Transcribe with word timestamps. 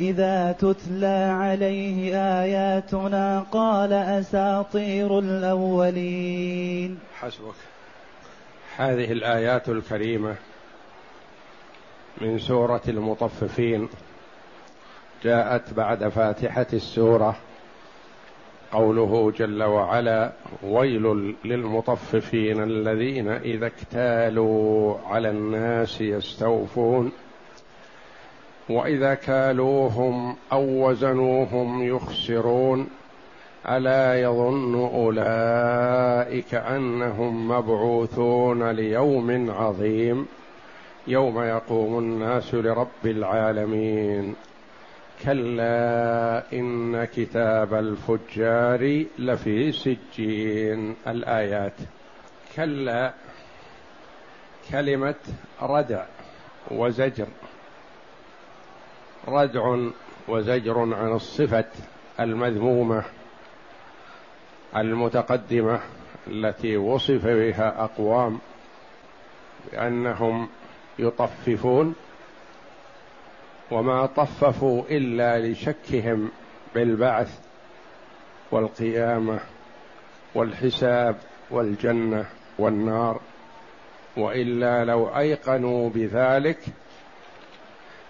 إذا 0.00 0.52
تتلى 0.52 1.36
عليه 1.40 2.16
آياتنا 2.42 3.46
قال 3.52 3.92
أساطير 3.92 5.18
الأولين. 5.18 6.98
حسبك. 7.20 7.54
هذه 8.76 9.12
الآيات 9.12 9.68
الكريمة 9.68 10.34
من 12.20 12.38
سورة 12.38 12.82
المطففين 12.88 13.88
جاءت 15.24 15.74
بعد 15.74 16.08
فاتحة 16.08 16.66
السورة. 16.72 17.36
قوله 18.72 19.32
جل 19.38 19.62
وعلا 19.62 20.32
ويل 20.62 21.34
للمطففين 21.44 22.62
الذين 22.62 23.28
إذا 23.28 23.66
اكتالوا 23.66 24.98
على 25.06 25.30
الناس 25.30 26.00
يستوفون 26.00 27.12
وإذا 28.70 29.14
كالوهم 29.14 30.36
أو 30.52 30.88
وزنوهم 30.88 31.88
يخسرون 31.96 32.88
ألا 33.68 34.20
يظن 34.20 34.74
أولئك 34.74 36.54
أنهم 36.54 37.48
مبعوثون 37.48 38.70
ليوم 38.70 39.50
عظيم 39.50 40.26
يوم 41.06 41.42
يقوم 41.42 41.98
الناس 41.98 42.54
لرب 42.54 43.04
العالمين. 43.04 44.34
كلا 45.24 46.42
إن 46.52 47.04
كتاب 47.04 47.74
الفجار 47.74 49.04
لفي 49.18 49.72
سجين. 49.72 50.94
الآيات 51.06 51.72
كلا 52.56 53.12
كلمة 54.70 55.14
ردع 55.62 56.04
وزجر. 56.70 57.26
ردع 59.28 59.76
وزجر 60.28 60.78
عن 60.78 61.12
الصفة 61.12 61.64
المذمومة 62.20 63.04
المتقدمة 64.76 65.80
التي 66.26 66.76
وصف 66.76 67.26
بها 67.26 67.84
أقوام 67.84 68.38
بأنهم 69.72 70.48
يطففون 70.98 71.94
وما 73.70 74.06
طففوا 74.06 74.82
إلا 74.90 75.38
لشكهم 75.38 76.30
بالبعث 76.74 77.38
والقيامة 78.50 79.40
والحساب 80.34 81.16
والجنة 81.50 82.26
والنار 82.58 83.20
وإلا 84.16 84.84
لو 84.84 85.08
أيقنوا 85.16 85.90
بذلك 85.90 86.58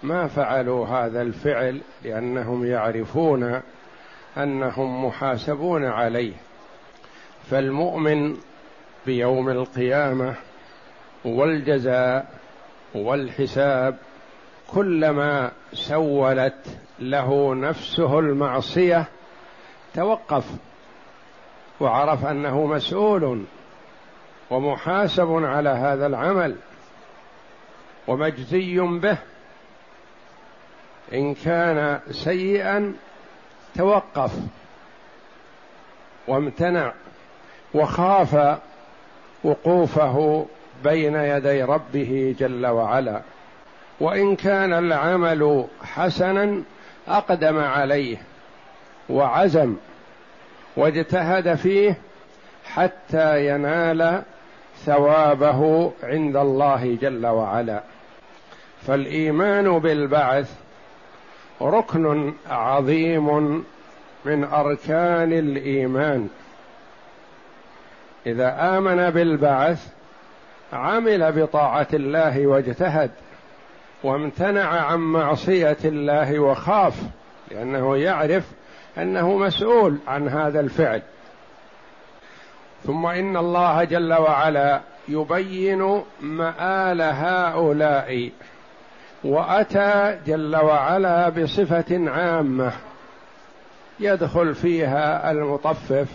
ما 0.02 0.26
فعلوا 0.26 0.86
هذا 0.86 1.22
الفعل 1.22 1.80
لأنهم 2.04 2.66
يعرفون 2.66 3.60
أنهم 4.36 5.04
محاسبون 5.04 5.84
عليه. 5.84 6.32
فالمؤمن 7.50 8.36
بيوم 9.06 9.48
القيامة 9.48 10.34
والجزاء 11.24 12.40
والحساب 12.94 13.96
كلما 14.68 15.50
سولت 15.72 16.78
له 16.98 17.54
نفسه 17.54 18.18
المعصية 18.18 19.06
توقف 19.94 20.44
وعرف 21.80 22.26
أنه 22.26 22.66
مسؤول 22.66 23.44
ومحاسب 24.50 25.30
على 25.30 25.68
هذا 25.68 26.06
العمل 26.06 26.56
ومجزي 28.08 28.78
به 28.78 29.18
إن 31.14 31.34
كان 31.34 32.00
سيئا 32.10 32.94
توقف 33.74 34.32
وامتنع 36.28 36.92
وخاف 37.74 38.58
وقوفه 39.44 40.46
بين 40.84 41.14
يدي 41.14 41.62
ربه 41.62 42.34
جل 42.38 42.66
وعلا. 42.66 43.20
وإن 44.00 44.36
كان 44.36 44.72
العمل 44.72 45.66
حسنا 45.82 46.62
أقدم 47.08 47.58
عليه 47.58 48.16
وعزم 49.08 49.76
واجتهد 50.76 51.54
فيه 51.54 51.98
حتى 52.64 53.48
ينال 53.48 54.22
ثوابه 54.84 55.92
عند 56.02 56.36
الله 56.36 56.98
جل 57.00 57.26
وعلا. 57.26 57.82
فالإيمان 58.86 59.78
بالبعث 59.78 60.54
ركن 61.62 62.34
عظيم 62.50 63.64
من 64.24 64.44
أركان 64.44 65.32
الإيمان. 65.32 66.28
إذا 68.26 68.78
آمن 68.78 69.10
بالبعث 69.10 69.86
عمل 70.72 71.32
بطاعة 71.32 71.88
الله 71.94 72.46
واجتهد 72.46 73.10
وامتنع 74.02 74.68
عن 74.68 74.98
معصية 74.98 75.78
الله 75.84 76.38
وخاف 76.38 77.02
لأنه 77.50 77.96
يعرف 77.96 78.44
أنه 78.98 79.36
مسؤول 79.38 79.98
عن 80.08 80.28
هذا 80.28 80.60
الفعل. 80.60 81.02
ثم 82.84 83.06
إن 83.06 83.36
الله 83.36 83.84
جل 83.84 84.12
وعلا 84.12 84.80
يبين 85.08 86.02
مآل 86.20 87.02
هؤلاء 87.02 88.30
وأتى 89.24 90.18
جل 90.26 90.56
وعلا 90.56 91.28
بصفة 91.28 92.10
عامة 92.10 92.72
يدخل 94.00 94.54
فيها 94.54 95.30
المطفف 95.30 96.08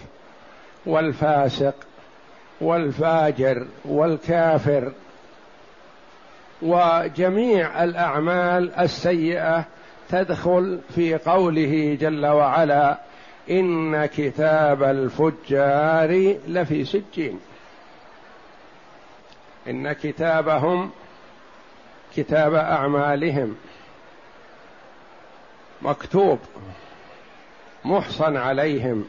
والفاسق 0.86 1.76
والفاجر 2.62 3.68
والكافر 3.86 4.92
وجميع 6.62 7.84
الأعمال 7.84 8.76
السيئة 8.76 9.66
تدخل 10.10 10.80
في 10.96 11.16
قوله 11.16 11.98
جل 12.02 12.26
وعلا 12.26 12.98
إن 13.50 14.06
كتاب 14.06 14.84
الفجار 14.84 16.38
لفي 16.48 16.86
سجين 16.86 17.40
إن 19.68 19.94
كتابهم 19.94 20.92
كتاب 22.16 22.54
أعمالهم. 22.54 23.56
مكتوب 25.82 26.40
محصن 27.86 28.38
عليهم. 28.38 29.08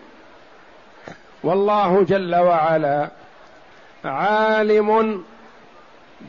والله 1.43 2.03
جل 2.03 2.35
وعلا 2.35 3.11
عالم 4.05 5.25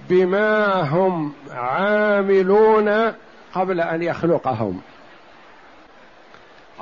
بما 0.10 0.82
هم 0.82 1.34
عاملون 1.52 3.14
قبل 3.54 3.82
أن 3.82 4.04
يخلقهم. 4.04 4.82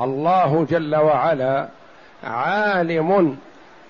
الله 0.01 0.67
جل 0.69 0.95
وعلا 0.95 1.67
عالم 2.23 3.38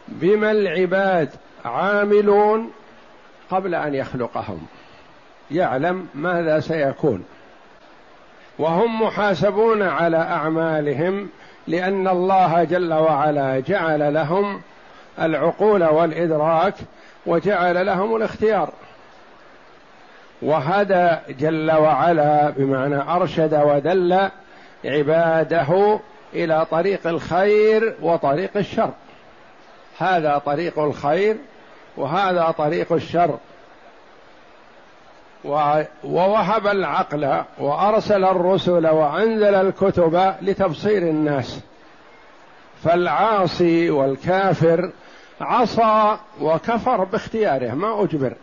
بما 0.07 0.51
العباد 0.51 1.29
عاملون 1.65 2.71
قبل 3.49 3.75
أن 3.75 3.95
يخلقهم. 3.95 4.67
يعلم 5.51 6.07
ماذا 6.15 6.59
سيكون. 6.59 7.25
وهم 8.59 9.01
محاسبون 9.01 9.81
على 9.81 10.17
أعمالهم 10.17 11.29
لأن 11.67 12.07
الله 12.07 12.63
جل 12.63 12.93
وعلا 12.93 13.59
جعل 13.59 14.13
لهم 14.13 14.61
العقول 15.21 15.83
والإدراك 15.83 16.73
وجعل 17.25 17.85
لهم 17.85 18.15
الاختيار. 18.15 18.69
وهدى 20.41 21.09
جل 21.39 21.71
وعلا 21.71 22.49
بمعنى 22.49 23.01
أرشد 23.01 23.53
ودل 23.53 24.29
عباده 24.85 25.99
إلى 26.33 26.65
طريق 26.71 27.07
الخير 27.07 27.95
وطريق 28.01 28.51
الشر. 28.55 28.91
هذا 29.97 30.37
طريق 30.37 30.79
الخير 30.79 31.37
وهذا 31.97 32.53
طريق 32.57 32.93
الشر. 32.93 33.37
ووهب 36.03 36.67
العقل 36.67 37.43
وأرسل 37.59 38.23
الرسل 38.23 38.87
وأنزل 38.87 39.55
الكتب 39.55 40.33
لتبصير 40.41 40.97
الناس. 40.97 41.59
فالعاصي 42.83 43.89
والكافر 43.89 44.91
عصى 45.41 46.17
وكفر 46.41 47.03
باختياره 47.03 47.73
ما 47.73 48.03
أجبر. 48.03 48.33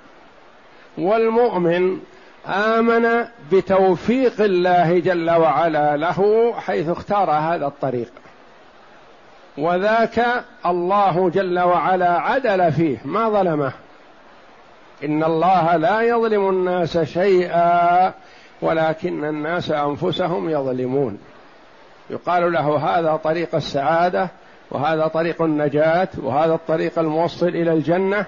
والمؤمن 0.98 1.98
آمن 2.46 3.24
بتوفيق 3.52 4.40
الله 4.40 4.98
جل 4.98 5.30
وعلا 5.30 5.96
له 5.96 6.52
حيث 6.56 6.88
اختار 6.88 7.30
هذا 7.30 7.66
الطريق. 7.66 8.12
وذاك 9.58 10.44
الله 10.66 11.30
جل 11.30 11.60
وعلا 11.60 12.20
عدل 12.20 12.72
فيه 12.72 12.98
ما 13.04 13.28
ظلمه. 13.28 13.72
إن 15.04 15.24
الله 15.24 15.76
لا 15.76 16.00
يظلم 16.00 16.48
الناس 16.48 16.98
شيئا 16.98 18.12
ولكن 18.62 19.24
الناس 19.24 19.70
أنفسهم 19.70 20.50
يظلمون. 20.50 21.18
يقال 22.10 22.52
له 22.52 22.76
هذا 22.76 23.16
طريق 23.16 23.54
السعادة 23.54 24.28
وهذا 24.70 25.06
طريق 25.06 25.42
النجاة 25.42 26.08
وهذا 26.16 26.54
الطريق 26.54 26.98
الموصل 26.98 27.48
إلى 27.48 27.72
الجنة. 27.72 28.26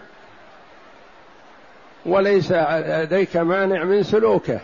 وليس 2.07 2.53
لديك 2.53 3.37
مانع 3.37 3.85
من 3.85 4.03
سلوكه 4.03 4.61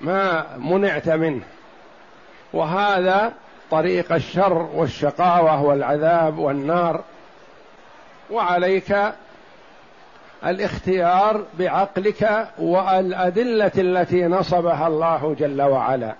ما 0.00 0.46
منعت 0.58 1.08
منه. 1.08 1.42
وهذا 2.52 3.32
طريق 3.70 4.12
الشر 4.12 4.68
والشقاوة 4.74 5.62
والعذاب 5.62 6.38
والنار. 6.38 7.00
وعليك 8.30 8.96
الاختيار 10.46 11.44
بعقلك 11.58 12.48
والأدلة 12.58 13.72
التي 13.78 14.24
نصبها 14.24 14.86
الله 14.86 15.36
جل 15.38 15.62
وعلا. 15.62 16.14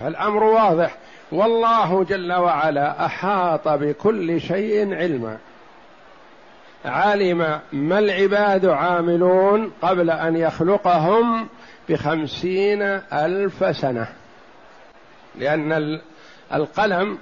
فالأمر 0.00 0.44
واضح. 0.44 0.96
والله 1.32 2.04
جل 2.04 2.32
وعلا 2.32 3.06
أحاط 3.06 3.68
بكل 3.68 4.40
شيء 4.40 4.94
علما. 4.94 5.38
علم 6.84 7.60
ما 7.72 7.98
العباد 7.98 8.66
عاملون 8.66 9.72
قبل 9.82 10.10
أن 10.10 10.36
يخلقهم 10.36 11.48
بخمسين 11.88 12.82
ألف 13.12 13.76
سنة. 13.76 14.06
لأن 15.38 16.00
القلم 16.54 17.18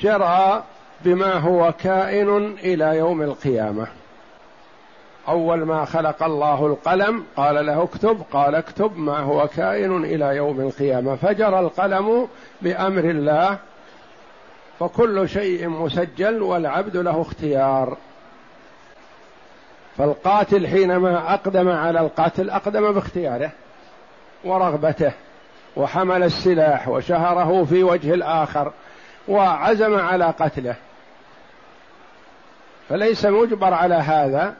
جرى 0.00 0.64
بما 1.04 1.34
هو 1.34 1.72
كائن 1.72 2.56
إلى 2.64 2.96
يوم 2.96 3.22
القيامة. 3.22 3.86
أول 5.28 5.62
ما 5.62 5.84
خلق 5.84 6.22
الله 6.22 6.66
القلم 6.66 7.24
قال 7.36 7.66
له 7.66 7.82
اكتب 7.82 8.22
قال 8.32 8.54
اكتب 8.54 8.98
ما 8.98 9.18
هو 9.18 9.48
كائن 9.48 10.04
إلى 10.04 10.36
يوم 10.36 10.60
القيامة. 10.60 11.16
فجرى 11.16 11.60
القلم 11.60 12.28
بأمر 12.62 13.04
الله 13.04 13.58
فكل 14.80 15.28
شيء 15.28 15.68
مسجل 15.68 16.42
والعبد 16.42 16.96
له 16.96 17.22
اختيار. 17.22 17.96
فالقاتل 19.98 20.66
حينما 20.66 21.34
أقدم 21.34 21.68
على 21.68 22.00
القتل 22.00 22.50
أقدم 22.50 22.92
باختياره 22.92 23.50
ورغبته 24.44 25.12
وحمل 25.76 26.22
السلاح 26.22 26.88
وشهره 26.88 27.64
في 27.64 27.82
وجه 27.82 28.14
الآخر 28.14 28.72
وعزم 29.28 29.96
على 29.96 30.24
قتله. 30.24 30.74
فليس 32.88 33.26
مجبر 33.26 33.74
على 33.74 33.94
هذا. 33.94 34.54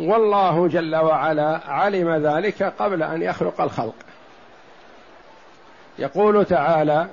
والله 0.00 0.68
جل 0.68 0.96
وعلا 0.96 1.60
علم 1.66 2.26
ذلك 2.26 2.62
قبل 2.62 3.02
أن 3.02 3.22
يخلق 3.22 3.60
الخلق. 3.60 3.94
يقول 5.98 6.44
تعالى 6.44 7.08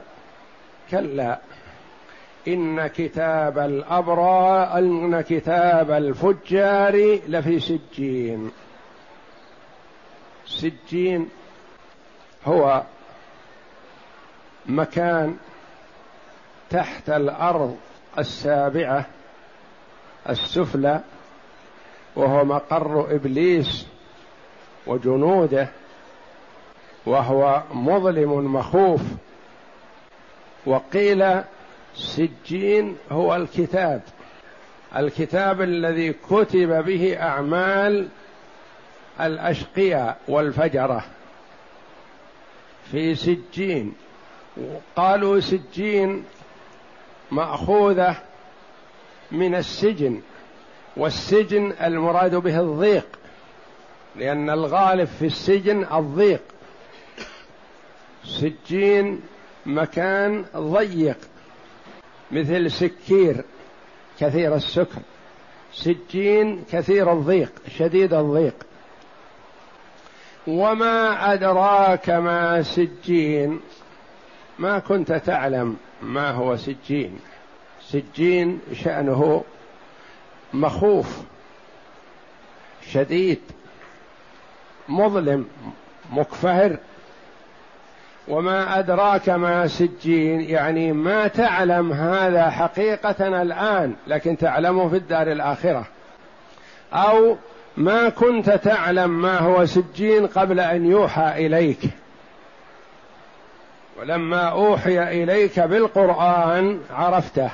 كلا 0.92 1.40
إن 2.48 2.88
كتاب 2.88 3.58
الأبرار 3.58 4.78
إن 4.78 5.22
كتاب 5.22 5.92
الفجار 5.92 7.20
لفي 7.28 7.60
سجين. 7.60 8.52
سجين 10.46 11.30
هو 12.46 12.84
مكان 14.66 15.38
تحت 16.70 17.10
الأرض 17.10 17.78
السابعة 18.18 19.06
السفلى 20.30 21.00
وهو 22.16 22.46
مقر 22.46 23.16
إبليس 23.16 23.88
وجنوده 24.88 25.68
وهو 27.06 27.64
مظلم 27.74 28.56
مخوف. 28.56 29.02
وقيل 30.66 31.42
سجين 31.96 32.98
هو 33.12 33.36
الكتاب 33.36 34.02
الكتاب 34.96 35.62
الذي 35.62 36.14
كتب 36.14 36.86
به 36.86 37.18
أعمال 37.22 38.08
الأشقياء 39.22 40.18
والفجرة. 40.28 41.04
في 42.92 43.16
سجين 43.16 43.94
قالوا 44.96 45.40
سجين 45.40 46.26
مأخوذة 47.32 48.16
من 49.32 49.56
السجن 49.56 50.22
والسجن 50.98 51.74
المراد 51.82 52.36
به 52.36 52.60
الضيق 52.60 53.06
لأن 54.16 54.50
الغالب 54.50 55.08
في 55.08 55.26
السجن 55.26 55.86
الضيق. 55.94 56.42
سجين 58.24 59.22
مكان 59.66 60.46
ضيق 60.58 61.18
مثل 62.32 62.72
سكير 62.72 63.46
كثير 64.20 64.56
السكر. 64.56 65.02
سجين 65.74 66.64
كثير 66.72 67.14
الضيق 67.14 67.52
شديد 67.78 68.14
الضيق. 68.14 68.56
وما 70.48 71.34
أدراك 71.34 72.10
ما 72.10 72.62
سجين؟ 72.62 73.60
ما 74.60 74.80
كنت 74.80 75.14
تعلم 75.14 75.78
ما 76.02 76.32
هو 76.32 76.56
سجين. 76.56 77.20
سجين 77.92 78.60
شأنه 78.84 79.44
مخوف 80.54 81.18
شديد 82.92 83.40
مظلم 84.90 85.48
مكفهر. 86.12 86.78
وما 88.28 88.80
أدراك 88.80 89.30
ما 89.30 89.68
سجين 89.68 90.42
يعني 90.42 90.94
ما 90.94 91.28
تعلم 91.28 91.92
هذا 91.92 92.50
حقيقة 92.50 93.42
الآن 93.42 93.96
لكن 94.08 94.38
تعلمه 94.38 94.90
في 94.90 94.96
الدار 94.96 95.32
الآخرة. 95.32 95.86
أو 96.94 97.38
ما 97.78 98.10
كنت 98.10 98.50
تعلم 98.50 99.22
ما 99.22 99.40
هو 99.40 99.66
سجين 99.66 100.28
قبل 100.28 100.60
أن 100.60 100.86
يوحى 100.86 101.46
إليك. 101.46 101.80
ولما 104.00 104.42
أوحي 104.42 105.24
إليك 105.24 105.60
بالقرآن 105.60 106.80
عرفته. 106.92 107.50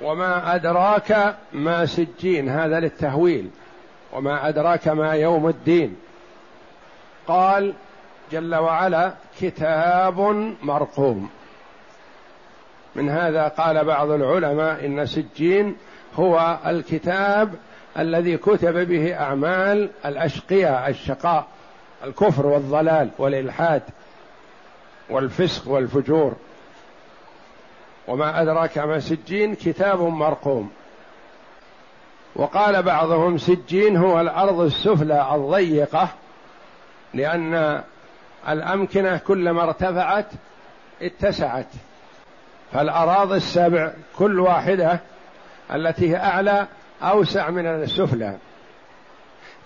وما 0.00 0.54
أدراك 0.54 1.36
ما 1.52 1.86
سجين 1.86 2.48
هذا 2.48 2.80
للتهويل. 2.80 3.50
وما 4.12 4.48
أدراك 4.48 4.88
ما 4.88 5.12
يوم 5.12 5.48
الدين. 5.48 5.96
قال 7.26 7.74
جل 8.32 8.54
وعلا 8.54 9.12
كتاب 9.40 10.20
مرقوم. 10.62 11.30
من 12.94 13.10
هذا 13.10 13.48
قال 13.48 13.84
بعض 13.84 14.10
العلماء 14.10 14.86
إن 14.86 15.06
سجين 15.06 15.76
هو 16.16 16.58
الكتاب 16.66 17.54
الذي 17.98 18.36
كتب 18.36 18.88
به 18.88 19.14
أعمال 19.20 19.90
الأشقياء 20.04 20.90
الشقاء 20.90 21.46
الكفر 22.04 22.46
والضلال 22.46 23.10
والإلحاد 23.18 23.82
والفسق 25.10 25.68
والفجور. 25.68 26.36
وما 28.08 28.42
أدراك 28.42 28.78
ما 28.78 29.00
سجين 29.00 29.54
كتاب 29.54 30.00
مرقوم. 30.00 30.70
وقال 32.36 32.82
بعضهم 32.82 33.38
سجين 33.38 33.96
هو 33.96 34.20
الأرض 34.20 34.60
السفلى 34.60 35.34
الضيقة 35.34 36.08
لأن 37.14 37.82
الأمكنة 38.48 39.18
كلما 39.18 39.62
ارتفعت 39.62 40.26
اتسعت. 41.02 41.66
فالأراضي 42.72 43.36
السبع 43.36 43.92
كل 44.16 44.40
واحدة 44.40 45.00
التي 45.74 46.10
هي 46.10 46.16
أعلى 46.16 46.66
أوسع 47.02 47.50
من 47.50 47.66
السفلى 47.66 48.36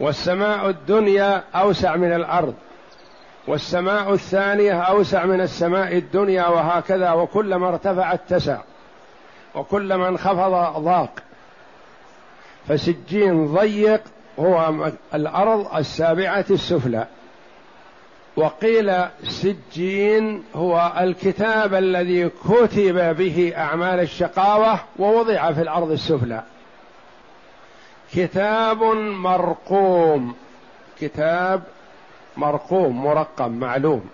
والسماء 0.00 0.68
الدنيا 0.68 1.42
أوسع 1.54 1.96
من 1.96 2.12
الأرض. 2.12 2.54
والسماء 3.46 4.12
الثانية 4.12 4.80
أوسع 4.80 5.26
من 5.26 5.40
السماء 5.40 5.96
الدنيا 5.96 6.46
وهكذا 6.46 7.12
وكلما 7.12 7.68
ارتفع 7.68 8.14
اتسع 8.14 8.58
وكلما 9.54 10.08
انخفض 10.08 10.82
ضاق. 10.82 11.11
فسجين 12.68 13.46
ضيق 13.54 14.02
هو 14.38 14.90
الأرض 15.14 15.76
السابعة 15.76 16.44
السفلى. 16.50 17.06
وقيل 18.37 18.92
سجين 19.25 20.44
هو 20.54 20.92
الكتاب 21.00 21.75
الذي 21.75 22.28
كتب 22.28 23.16
به 23.16 23.52
أعمال 23.56 24.00
الشقاوة 24.00 24.80
ووضع 24.99 25.52
في 25.52 25.62
الأرض 25.62 25.90
السفلى. 25.90 26.42
كتاب 28.14 28.82
مرقوم 28.82 30.34
كتاب 31.00 31.62
مرقوم 32.36 33.04
مرقم 33.04 33.52
معلوم. 33.52 34.10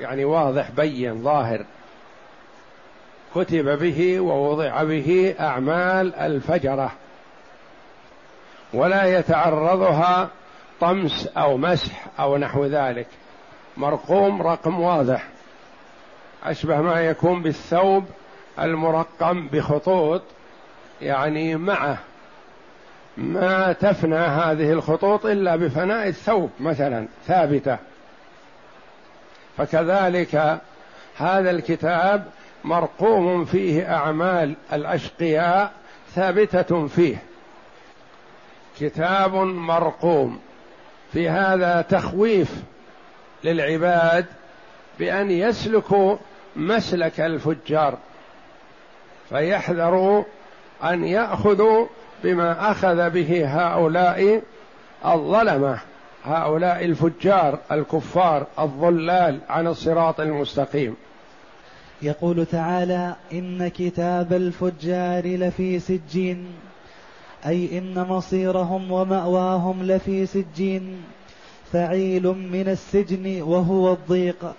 يعني 0.00 0.24
واضح 0.24 0.70
بين 0.70 1.22
ظاهر. 1.22 1.64
كتب 3.34 3.78
به 3.78 4.20
ووضع 4.20 4.82
به 4.82 5.34
أعمال 5.40 6.14
الفجرة. 6.14 6.92
ولا 8.74 9.18
يتعرضها 9.18 10.28
طمس 10.80 11.26
أو 11.26 11.56
مسح 11.56 12.06
أو 12.20 12.36
نحو 12.36 12.66
ذلك. 12.66 13.06
مرقوم 13.76 14.42
رقم 14.42 14.80
واضح. 14.80 15.28
أشبه 16.44 16.80
ما 16.80 17.00
يكون 17.00 17.42
بالثوب 17.42 18.04
المرقم 18.58 19.48
بخطوط 19.48 20.22
يعني 21.02 21.56
معه. 21.56 21.98
ما 23.18 23.72
تفنى 23.72 24.16
هذه 24.16 24.72
الخطوط 24.72 25.26
إلا 25.26 25.56
بفناء 25.56 26.08
الثوب 26.08 26.50
مثلا 26.60 27.06
ثابتة. 27.26 27.78
فكذلك 29.56 30.60
هذا 31.16 31.50
الكتاب 31.50 32.24
مرقوم 32.64 33.44
فيه 33.44 33.94
أعمال 33.94 34.56
الأشقياء 34.72 35.72
ثابتة 36.14 36.86
فيه. 36.86 37.22
كتاب 38.80 39.34
مرقوم. 39.44 40.40
في 41.12 41.28
هذا 41.28 41.82
تخويف 41.82 42.52
للعباد 43.44 44.26
بأن 44.98 45.30
يسلكوا 45.30 46.16
مسلك 46.56 47.20
الفجار 47.20 47.98
فيحذروا 49.28 50.24
أن 50.84 51.04
يأخذوا 51.04 51.86
بما 52.24 52.70
أخذ 52.70 53.10
به 53.10 53.46
هؤلاء 53.46 54.42
الظلمة 55.06 55.78
هؤلاء 56.24 56.84
الفجار 56.84 57.58
الكفار 57.72 58.46
الضلال 58.58 59.38
عن 59.48 59.66
الصراط 59.66 60.20
المستقيم. 60.20 60.96
يقول 62.02 62.46
تعالى 62.46 63.14
إن 63.32 63.68
كتاب 63.68 64.32
الفجار 64.32 65.26
لفي 65.26 65.78
سجين 65.78 66.46
أي 67.46 67.78
إن 67.78 68.06
مصيرهم 68.08 68.92
ومأواهم 68.92 69.82
لفي 69.82 70.26
سجين 70.26 71.02
فعيل 71.72 72.22
من 72.26 72.68
السجن 72.68 73.42
وهو 73.42 73.92
الضيق 73.92 74.54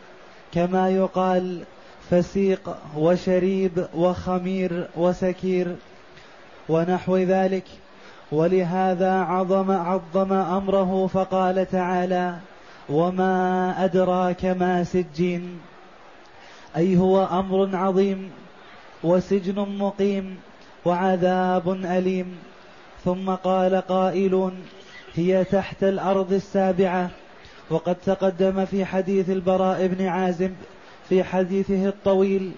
كما 0.54 0.90
يقال 0.90 1.60
فسيق 2.10 2.78
وشريب 2.98 3.86
وخمير 3.96 4.88
وسكير. 4.98 5.76
ونحو 6.70 7.18
ذلك. 7.18 7.66
ولهذا 8.32 9.12
عظم 9.12 9.72
عظم 9.72 10.34
أمره 10.34 11.08
فقال 11.08 11.70
تعالى 11.72 12.36
وما 12.90 13.76
أدراك 13.86 14.46
ما 14.46 14.84
سجين 14.84 15.60
أي 16.78 16.98
هو 16.98 17.26
أمر 17.26 17.76
عظيم 17.76 18.32
وسجن 19.04 19.78
مقيم 19.78 20.38
وعذاب 20.86 21.70
أليم. 21.70 22.38
ثم 23.06 23.30
قال 23.30 23.76
قائلون 23.76 24.54
هي 25.16 25.44
تحت 25.44 25.84
الأرض 25.84 26.34
السابعة 26.34 27.10
وقد 27.70 27.96
تقدم 27.96 28.66
في 28.66 28.86
حديث 28.86 29.30
البراء 29.30 29.88
بن 29.88 30.06
عازب 30.06 30.54
في 31.10 31.24
حديثه 31.24 31.88
الطويل 31.88 32.52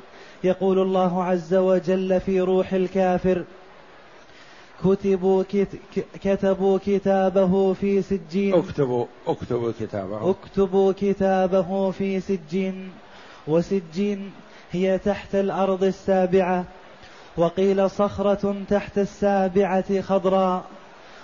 يقول 0.43 0.79
الله 0.79 1.23
عز 1.23 1.53
وجل 1.53 2.19
في 2.19 2.41
روح 2.41 2.73
الكافر 2.73 3.43
كتبوا 4.85 5.43
كتبوا 6.23 6.79
كتابه 6.85 7.73
في 7.73 8.01
سجين. 8.01 8.53
اكتبوا 8.53 9.05
اكتبوا 9.27 9.71
كتابه. 9.79 10.29
اكتبوا 10.29 10.93
كتابه 10.97 11.91
في 11.91 12.19
سجين. 12.19 12.91
وسجين 13.47 14.31
هي 14.71 14.97
تحت 14.97 15.35
الأرض 15.35 15.83
السابعة. 15.83 16.65
وقيل 17.37 17.89
صخرة 17.89 18.55
تحت 18.69 18.97
السابعة 18.97 20.01
خضراء. 20.01 20.63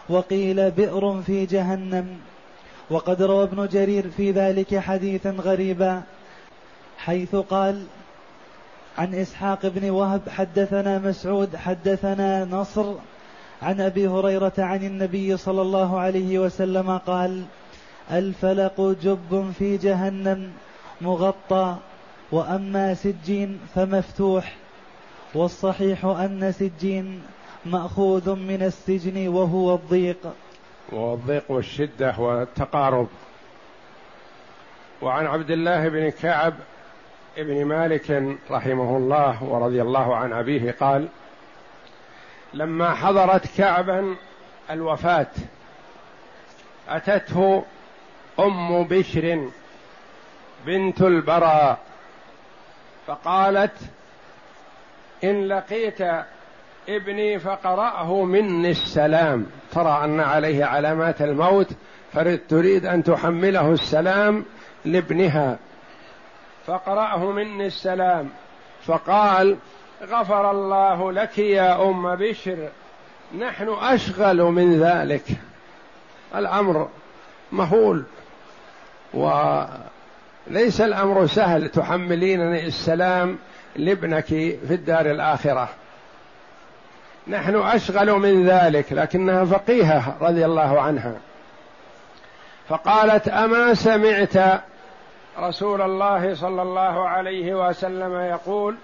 وقيل 0.09 0.71
بئر 0.71 1.21
في 1.21 1.45
جهنم. 1.45 2.07
وقد 2.89 3.21
روى 3.21 3.43
ابن 3.43 3.67
جرير 3.67 4.09
في 4.09 4.31
ذلك 4.31 4.79
حديثا 4.79 5.29
غريبا 5.29 6.03
حيث 6.97 7.35
قال 7.35 7.83
عن 8.97 9.15
إسحاق 9.15 9.67
بن 9.67 9.89
وهب 9.89 10.29
حدثنا 10.29 10.99
مسعود 10.99 11.55
حدثنا 11.55 12.45
نصر 12.45 12.93
عن 13.61 13.81
أبي 13.81 14.07
هريرة 14.07 14.53
عن 14.57 14.83
النبي 14.83 15.37
صلى 15.37 15.61
الله 15.61 15.99
عليه 15.99 16.39
وسلم 16.39 16.97
قال 16.97 17.43
الفلق 18.11 18.95
جب 19.01 19.51
في 19.59 19.77
جهنم 19.77 20.51
مغطى 21.01 21.75
وأما 22.31 22.93
سجين 22.93 23.59
فمفتوح 23.75 24.55
والصحيح 25.33 26.05
أن 26.05 26.51
سجين 26.51 27.21
مأخوذ 27.65 28.35
من 28.35 28.63
السجن 28.63 29.27
وهو 29.27 29.75
الضيق. 29.75 30.17
وهو 30.91 31.13
الضيق 31.13 31.51
والشدة 31.51 32.19
والتقارب. 32.19 33.07
وعن 35.01 35.25
عبد 35.25 35.51
الله 35.51 35.89
بن 35.89 36.09
كعب 36.09 36.53
ابن 37.37 37.65
مالك 37.65 38.37
رحمه 38.51 38.97
الله 38.97 39.43
ورضي 39.43 39.81
الله 39.81 40.15
عن 40.15 40.33
أبيه 40.33 40.71
قال 40.71 41.07
لما 42.57 42.95
حضرت 42.95 43.57
كعبا 43.57 44.15
الوفاة 44.69 45.27
أتته 46.89 47.63
أم 48.39 48.83
بشر 48.83 49.49
بنت 50.65 51.01
البراء 51.01 51.77
فقالت 53.07 53.77
إن 55.23 55.47
لقيت 55.47 56.01
ابني 56.89 57.39
فقرأه 57.39 58.23
مني 58.23 58.71
السلام. 58.71 59.45
ترى 59.71 60.03
أن 60.03 60.19
عليه 60.19 60.65
علامات 60.65 61.21
الموت 61.21 61.67
تريد 62.49 62.85
أن 62.85 63.03
تحمله 63.03 63.71
السلام 63.71 64.45
لابنها 64.85 65.57
فقرأه 66.67 67.31
مني 67.31 67.67
السلام. 67.67 68.29
فقال 68.85 69.57
غفر 70.03 70.51
الله 70.51 71.11
لك 71.11 71.37
يا 71.37 71.89
أم 71.89 72.15
بشر. 72.15 72.69
نحن 73.39 73.69
أشغل 73.69 74.41
من 74.41 74.79
ذلك. 74.83 75.23
الأمر 76.35 76.89
مهول. 77.51 78.03
وليس 79.13 80.81
الأمر 80.81 81.27
سهل. 81.27 81.69
تحملينني 81.69 82.67
السلام 82.67 83.37
لابنك 83.75 84.25
في 84.25 84.71
الدار 84.71 85.05
الآخرة. 85.05 85.69
نحن 87.27 87.55
أشغل 87.55 88.11
من 88.11 88.45
ذلك. 88.45 88.93
لكنها 88.93 89.45
فقيهة 89.45 90.17
رضي 90.21 90.45
الله 90.45 90.81
عنها. 90.81 91.13
فقالت 92.69 93.27
أما 93.27 93.73
سمعت 93.73 94.61
رسول 95.39 95.81
الله 95.81 96.35
صلى 96.35 96.61
الله 96.61 97.07
عليه 97.07 97.67
وسلم 97.67 98.13
يقول 98.13 98.75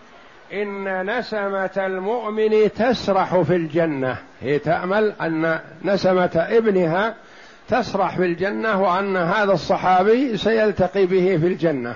إن 0.54 1.18
نسمة 1.18 1.72
المؤمن 1.78 2.74
تسرح 2.76 3.42
في 3.42 3.56
الجنة. 3.56 4.18
هي 4.42 4.60
تأمل 4.60 5.14
أن 5.22 5.60
نسمة 5.86 6.32
ابنها 6.36 7.16
تسرح 7.70 8.18
في 8.18 8.26
الجنة 8.26 8.82
وأن 8.82 9.18
هذا 9.18 9.54
الصحابي 9.54 10.38
سيلتقي 10.38 11.06
به 11.06 11.38
في 11.38 11.48
الجنة. 11.48 11.96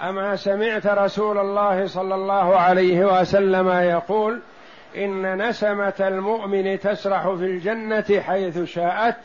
أما 0.00 0.36
سمعت 0.36 0.86
رسول 0.86 1.38
الله 1.38 1.86
صلى 1.86 2.14
الله 2.14 2.56
عليه 2.56 3.20
وسلم 3.20 3.68
يقول 3.68 4.40
إن 4.96 5.48
نسمة 5.48 5.94
المؤمن 6.00 6.80
تسرح 6.80 7.28
في 7.28 7.44
الجنة 7.44 8.20
حيث 8.20 8.62
شاءت 8.62 9.16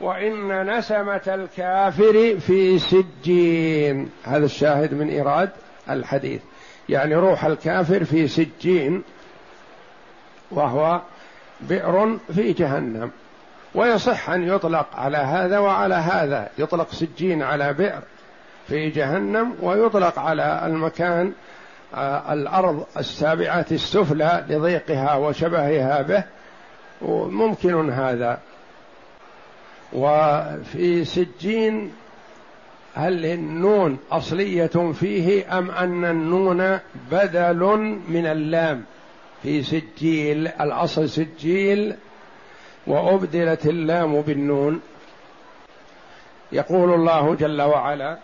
وإن 0.00 0.70
نسمة 0.78 1.20
الكافر 1.26 2.36
في 2.40 2.78
سجين. 2.78 4.10
هذا 4.24 4.44
الشاهد 4.44 4.94
من 4.94 5.08
إيراد 5.08 5.50
الحديث. 5.90 6.40
يعني 6.88 7.14
روح 7.14 7.44
الكافر 7.44 8.04
في 8.04 8.28
سجين 8.28 9.02
وهو 10.50 11.00
بئر 11.60 12.18
في 12.34 12.52
جهنم. 12.52 13.10
ويصح 13.74 14.30
أن 14.30 14.48
يطلق 14.48 14.86
على 14.94 15.16
هذا 15.16 15.58
وعلى 15.58 15.94
هذا. 15.94 16.48
يطلق 16.58 16.92
سجين 16.92 17.42
على 17.42 17.72
بئر 17.72 18.02
في 18.68 18.90
جهنم 18.90 19.54
ويطلق 19.62 20.18
على 20.18 20.62
المكان 20.66 21.32
آه 21.94 22.32
الأرض 22.32 22.86
السابعة 22.96 23.66
السفلى 23.72 24.44
لضيقها 24.48 25.14
وشبهها 25.16 26.02
به. 26.02 26.24
ممكن 27.28 27.90
هذا. 27.90 28.38
وفي 29.92 31.04
سجين 31.04 31.92
هل 32.94 33.26
النون 33.26 33.98
أصلية 34.12 34.92
فيه 34.92 35.58
أم 35.58 35.70
أن 35.70 36.04
النون 36.04 36.78
بدل 37.10 37.64
من 38.08 38.26
اللام؟ 38.26 38.84
في 39.42 39.62
سجيل 39.62 40.48
الأصل 40.48 41.08
سجيل 41.08 41.94
وأبدلت 42.86 43.66
اللام 43.66 44.20
بالنون. 44.20 44.80
يقول 46.52 46.94
الله 46.94 47.34
جل 47.34 47.62
وعلا 47.62 48.18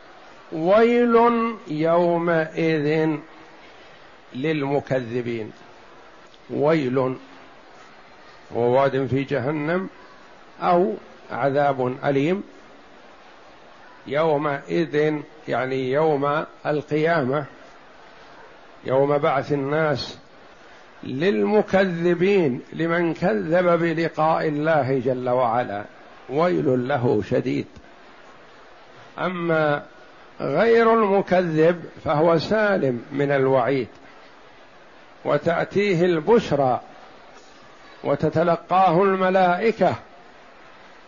ويل 0.52 1.16
يومئذ 1.68 3.16
للمكذبين. 4.34 5.52
ويل 6.50 7.16
وواد 8.54 9.06
في 9.06 9.24
جهنم 9.24 9.88
أو 10.60 10.94
عذاب 11.30 11.96
أليم. 12.04 12.42
يومئذ 14.08 15.20
يعني 15.48 15.90
يوم 15.90 16.44
القيامة 16.66 17.44
يوم 18.84 19.18
بعث 19.18 19.52
الناس 19.52 20.18
للمكذبين 21.02 22.60
لمن 22.72 23.14
كذب 23.14 23.64
بلقاء 23.64 24.48
الله 24.48 24.98
جل 24.98 25.28
وعلا. 25.28 25.84
ويل 26.28 26.88
له 26.88 27.22
شديد. 27.30 27.66
أما 29.18 29.82
غير 30.40 30.94
المكذب 30.94 31.84
فهو 32.04 32.38
سالم 32.38 33.02
من 33.12 33.30
الوعيد. 33.30 33.88
وتأتيه 35.24 36.04
البشرى 36.04 36.80
وتتلقاه 38.04 39.02
الملائكة 39.02 39.94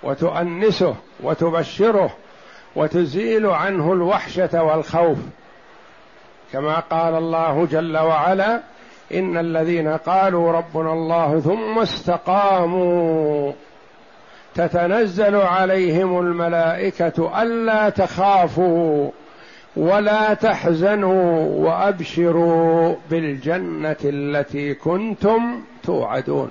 وتؤنسه 0.02 0.96
وتبشره 1.20 2.16
وتزيل 2.78 3.46
عنه 3.46 3.92
الوحشة 3.92 4.62
والخوف. 4.62 5.18
كما 6.52 6.80
قال 6.80 7.14
الله 7.14 7.66
جل 7.70 7.98
وعلا 7.98 8.60
إن 9.14 9.36
الذين 9.36 9.88
قالوا 9.88 10.52
ربنا 10.52 10.92
الله 10.92 11.40
ثم 11.40 11.78
استقاموا 11.78 13.52
تتنزل 14.54 15.36
عليهم 15.36 16.18
الملائكة 16.18 17.42
ألا 17.42 17.88
تخافوا 17.88 19.10
ولا 19.76 20.34
تحزنوا 20.34 21.44
وأبشروا 21.68 22.94
بالجنة 23.10 23.96
التي 24.04 24.74
كنتم 24.74 25.62
توعدون. 25.82 26.50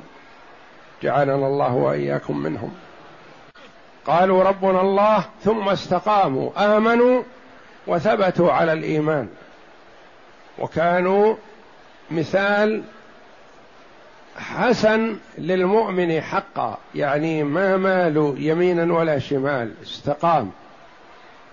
جعلنا 1.03 1.47
الله 1.47 1.73
وإياكم 1.73 2.37
منهم. 2.37 2.71
قالوا 4.07 4.43
ربنا 4.43 4.81
الله 4.81 5.25
ثم 5.43 5.69
استقاموا 5.69 6.77
آمنوا 6.77 7.23
وثبتوا 7.87 8.51
على 8.51 8.73
الإيمان. 8.73 9.29
وكانوا 10.59 11.35
مثال 12.11 12.83
حسن 14.37 15.17
للمؤمن 15.37 16.21
حقا 16.21 16.77
يعني 16.95 17.43
ما 17.43 17.77
مالوا 17.77 18.35
يمينا 18.37 18.93
ولا 18.93 19.19
شمال 19.19 19.73
استقام. 19.83 20.51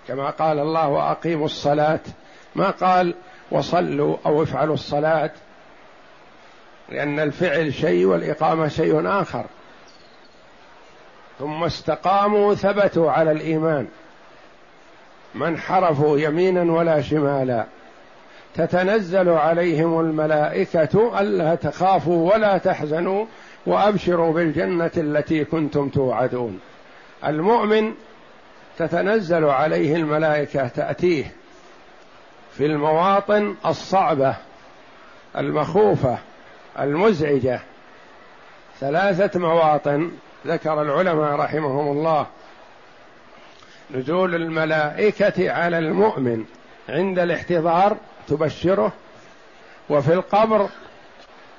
كما 0.08 0.30
قال 0.30 0.58
الله 0.58 0.88
وأقيموا 0.88 1.46
الصلاة. 1.46 2.00
ما 2.56 2.70
قال 2.70 3.14
وصلوا 3.50 4.16
أو 4.26 4.42
افعلوا 4.42 4.74
الصلاة 4.74 5.30
لأن 6.88 7.20
الفعل 7.20 7.74
شيء 7.74 8.04
والإقامة 8.04 8.68
شيء 8.68 9.08
آخر. 9.08 9.44
ثم 11.38 11.64
استقاموا 11.64 12.54
ثبتوا 12.54 13.10
على 13.10 13.32
الإيمان. 13.32 13.86
ما 15.34 15.48
انحرفوا 15.48 16.18
يمينا 16.18 16.72
ولا 16.72 17.00
شمالا. 17.00 17.66
تتنزل 18.54 19.28
عليهم 19.28 20.00
الملائكة 20.00 21.20
ألا 21.20 21.54
تخافوا 21.54 22.32
ولا 22.32 22.58
تحزنوا 22.58 23.26
وأبشروا 23.66 24.32
بالجنة 24.32 24.90
التي 24.96 25.44
كنتم 25.44 25.88
توعدون. 25.88 26.60
المؤمن 27.26 27.94
تتنزل 28.78 29.44
عليه 29.44 29.96
الملائكة 29.96 30.68
تأتيه 30.68 31.32
في 32.52 32.66
المواطن 32.66 33.54
الصعبة 33.66 34.36
المخوفة 35.36 36.18
المزعجة. 36.80 37.60
ثلاثة 38.80 39.40
مواطن 39.40 40.10
ذكر 40.46 40.82
العلماء 40.82 41.34
رحمهم 41.34 41.96
الله 41.96 42.26
نزول 43.90 44.34
الملائكة 44.34 45.50
على 45.50 45.78
المؤمن 45.78 46.44
عند 46.88 47.18
الاحتضار 47.18 47.96
تبشره 48.28 48.92
وفي 49.90 50.12
القبر 50.12 50.68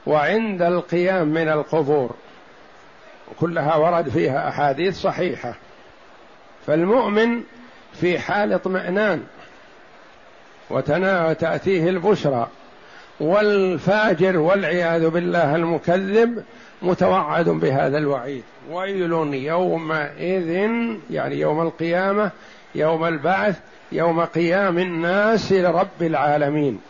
وعند 0.05 0.61
القيام 0.61 1.27
من 1.27 1.50
القبور. 1.50 2.15
وكلها 3.31 3.75
ورد 3.75 4.09
فيها 4.09 4.50
أحاديث 4.50 5.01
صحيحة. 5.01 5.55
فالمؤمن 6.67 7.43
في 7.93 8.19
حال 8.19 8.53
اطمئنان 8.53 9.24
وتأتيه 10.69 11.89
البشرى 11.89 12.48
والفاجر 13.19 14.37
والعياذ 14.37 15.09
بالله 15.09 15.55
المكذب 15.55 16.43
متوعد 16.85 17.50
بهذا 17.50 17.98
الوعيد. 17.98 18.43
ويل 18.71 19.11
يومئذ 19.33 20.50
يعني 21.11 21.39
يوم 21.39 21.61
القيامة 21.61 22.31
يوم 22.75 23.05
البعث 23.05 23.59
يوم 23.91 24.21
قيام 24.21 24.79
الناس 24.79 25.51
لرب 25.51 26.01
العالمين. 26.01 26.81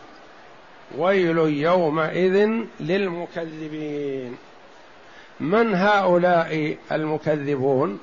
ويل 0.98 1.38
يومئذ 1.38 2.50
للمكذبين. 2.80 4.36
من 5.40 5.74
هؤلاء 5.74 6.76
المكذبون؟ 6.92 7.98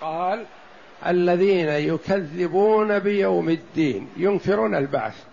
قال 0.00 0.44
الذين 1.06 1.68
يكذبون 1.68 2.98
بيوم 2.98 3.48
الدين 3.48 4.08
ينكرون 4.16 4.74
البعث. 4.74 5.24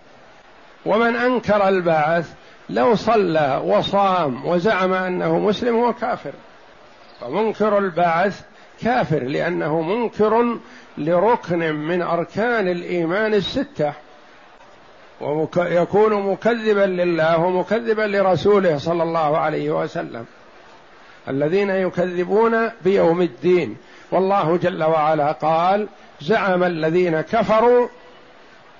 ومن 0.86 1.16
أنكر 1.16 1.68
البعث؟ 1.68 2.34
لو 2.70 2.94
صلى 2.94 3.62
وصام 3.64 4.46
وزعم 4.46 4.92
أنه 4.92 5.38
مسلم 5.38 5.76
هو 5.76 5.92
كافر. 5.92 6.32
فمنكر 7.20 7.78
البعث 7.78 8.40
كافر 8.82 9.22
لأنه 9.22 9.80
منكر 9.82 10.58
لركن 10.98 11.74
من 11.74 12.02
أركان 12.02 12.68
الإيمان 12.68 13.34
الستة. 13.34 13.92
ويكون 15.20 16.32
مكذبا 16.32 16.86
لله 16.86 17.38
ومكذبا 17.38 18.02
لرسوله 18.02 18.78
صلى 18.78 19.02
الله 19.02 19.38
عليه 19.38 19.70
وسلم. 19.70 20.24
الذين 21.28 21.70
يكذبون 21.70 22.70
بيوم 22.84 23.22
الدين. 23.22 23.76
والله 24.10 24.56
جل 24.56 24.84
وعلا 24.84 25.32
قال 25.32 25.88
زعم 26.20 26.64
الذين 26.64 27.20
كفروا 27.20 27.88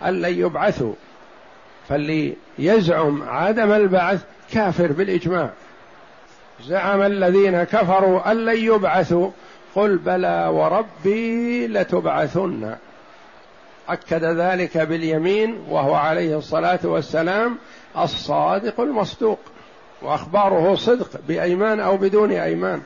أن 0.05 0.23
لن 0.23 0.39
يبعثوا. 0.39 0.95
فاللي 1.89 2.35
يزعم 2.59 3.23
عدم 3.23 3.73
البعث 3.73 4.21
كافر 4.53 4.93
بالإجماع. 4.93 5.51
زعم 6.67 7.03
الذين 7.03 7.65
كفروا 7.65 8.31
أن 8.31 8.45
لن 8.45 8.57
يبعثوا 8.57 9.31
قل 9.75 9.99
بلى 9.99 10.49
وربي 10.53 11.67
لتبعثن. 11.67 12.75
أكد 13.89 14.25
ذلك 14.25 14.79
باليمين 14.79 15.65
وهو 15.69 15.95
عليه 15.95 16.39
الصلاة 16.39 16.81
والسلام 16.85 17.59
الصادق 17.99 18.81
المصدوق 18.81 19.39
وأخباره 20.03 20.75
صدق 20.75 21.11
بأيمان 21.29 21.81
أو 21.81 21.97
بدون 21.97 22.33
أيمان. 22.33 22.83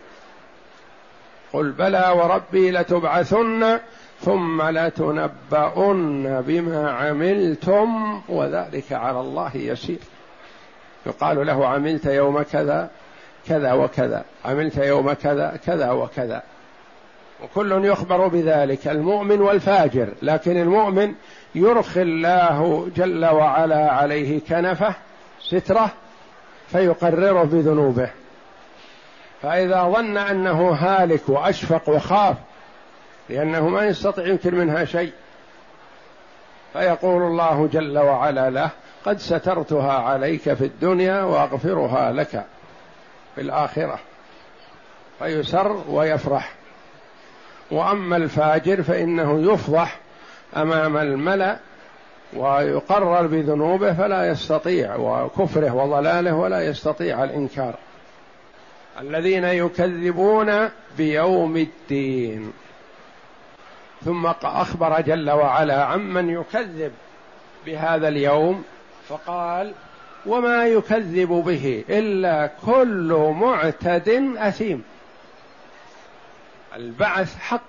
قل 1.53 1.71
بلى 1.71 2.13
وربي 2.17 2.71
لتبعثن 2.71 3.79
ثم 4.21 4.63
لتنبؤن 4.63 6.41
بما 6.41 6.91
عملتم 6.91 8.21
وذلك 8.29 8.93
على 8.93 9.21
الله 9.21 9.57
يسير. 9.57 9.99
يقال 11.07 11.47
له 11.47 11.67
عملت 11.67 12.07
يوم 12.07 12.43
كذا 12.43 12.91
كذا 13.49 13.73
وكذا. 13.73 14.25
عملت 14.45 14.77
يوم 14.77 15.13
كذا 15.13 15.59
كذا 15.67 15.91
وكذا. 15.91 16.43
وكل 17.43 17.85
يخبر 17.85 18.29
بذلك 18.29 18.89
المؤمن 18.89 19.41
والفاجر. 19.41 20.09
لكن 20.23 20.57
المؤمن 20.57 21.15
يرخي 21.55 22.03
الله 22.03 22.89
جل 22.97 23.25
وعلا 23.25 23.93
عليه 23.93 24.41
كنفه 24.49 24.95
ستره 25.41 25.91
فيقرره 26.69 27.43
بذنوبه. 27.43 28.11
فإذا 29.43 29.83
ظن 29.83 30.17
أنه 30.17 30.71
هالك 30.71 31.29
وأشفق 31.29 31.89
وخاف 31.89 32.37
لأنه 33.29 33.69
ما 33.69 33.87
يستطيع 33.87 34.27
ينكر 34.27 34.55
منها 34.55 34.85
شيء. 34.85 35.13
فيقول 36.73 37.23
الله 37.23 37.69
جل 37.73 37.99
وعلا 37.99 38.51
له 38.51 38.71
قد 39.05 39.19
سترتها 39.19 39.93
عليك 39.93 40.55
في 40.55 40.65
الدنيا 40.65 41.23
وأغفرها 41.23 42.13
لك 42.13 42.45
في 43.35 43.41
الآخرة. 43.41 43.99
فيسر 45.19 45.85
ويفرح. 45.89 46.53
وأما 47.71 48.17
الفاجر 48.17 48.83
فإنه 48.83 49.53
يفضح 49.53 49.99
أمام 50.57 50.97
الملأ 50.97 51.59
ويقرر 52.37 53.27
بذنوبه 53.27 53.93
فلا 53.93 54.29
يستطيع 54.29 54.97
وكفره 54.97 55.75
وضلاله 55.75 56.35
ولا 56.35 56.65
يستطيع 56.67 57.25
الإنكار. 57.25 57.75
الذين 59.01 59.45
يكذبون 59.45 60.69
بيوم 60.97 61.57
الدين. 61.57 62.53
ثم 64.05 64.27
أخبر 64.43 65.01
جل 65.01 65.31
وعلا 65.31 65.85
عمن 65.85 66.31
يكذب 66.31 66.93
بهذا 67.67 68.09
اليوم 68.09 68.65
فقال 69.09 69.73
وما 70.27 70.67
يكذب 70.67 71.29
به 71.29 71.85
إلا 71.89 72.51
كل 72.67 73.33
معتد 73.37 74.35
أثيم. 74.37 74.85
البعث 76.77 77.39
حق. 77.39 77.61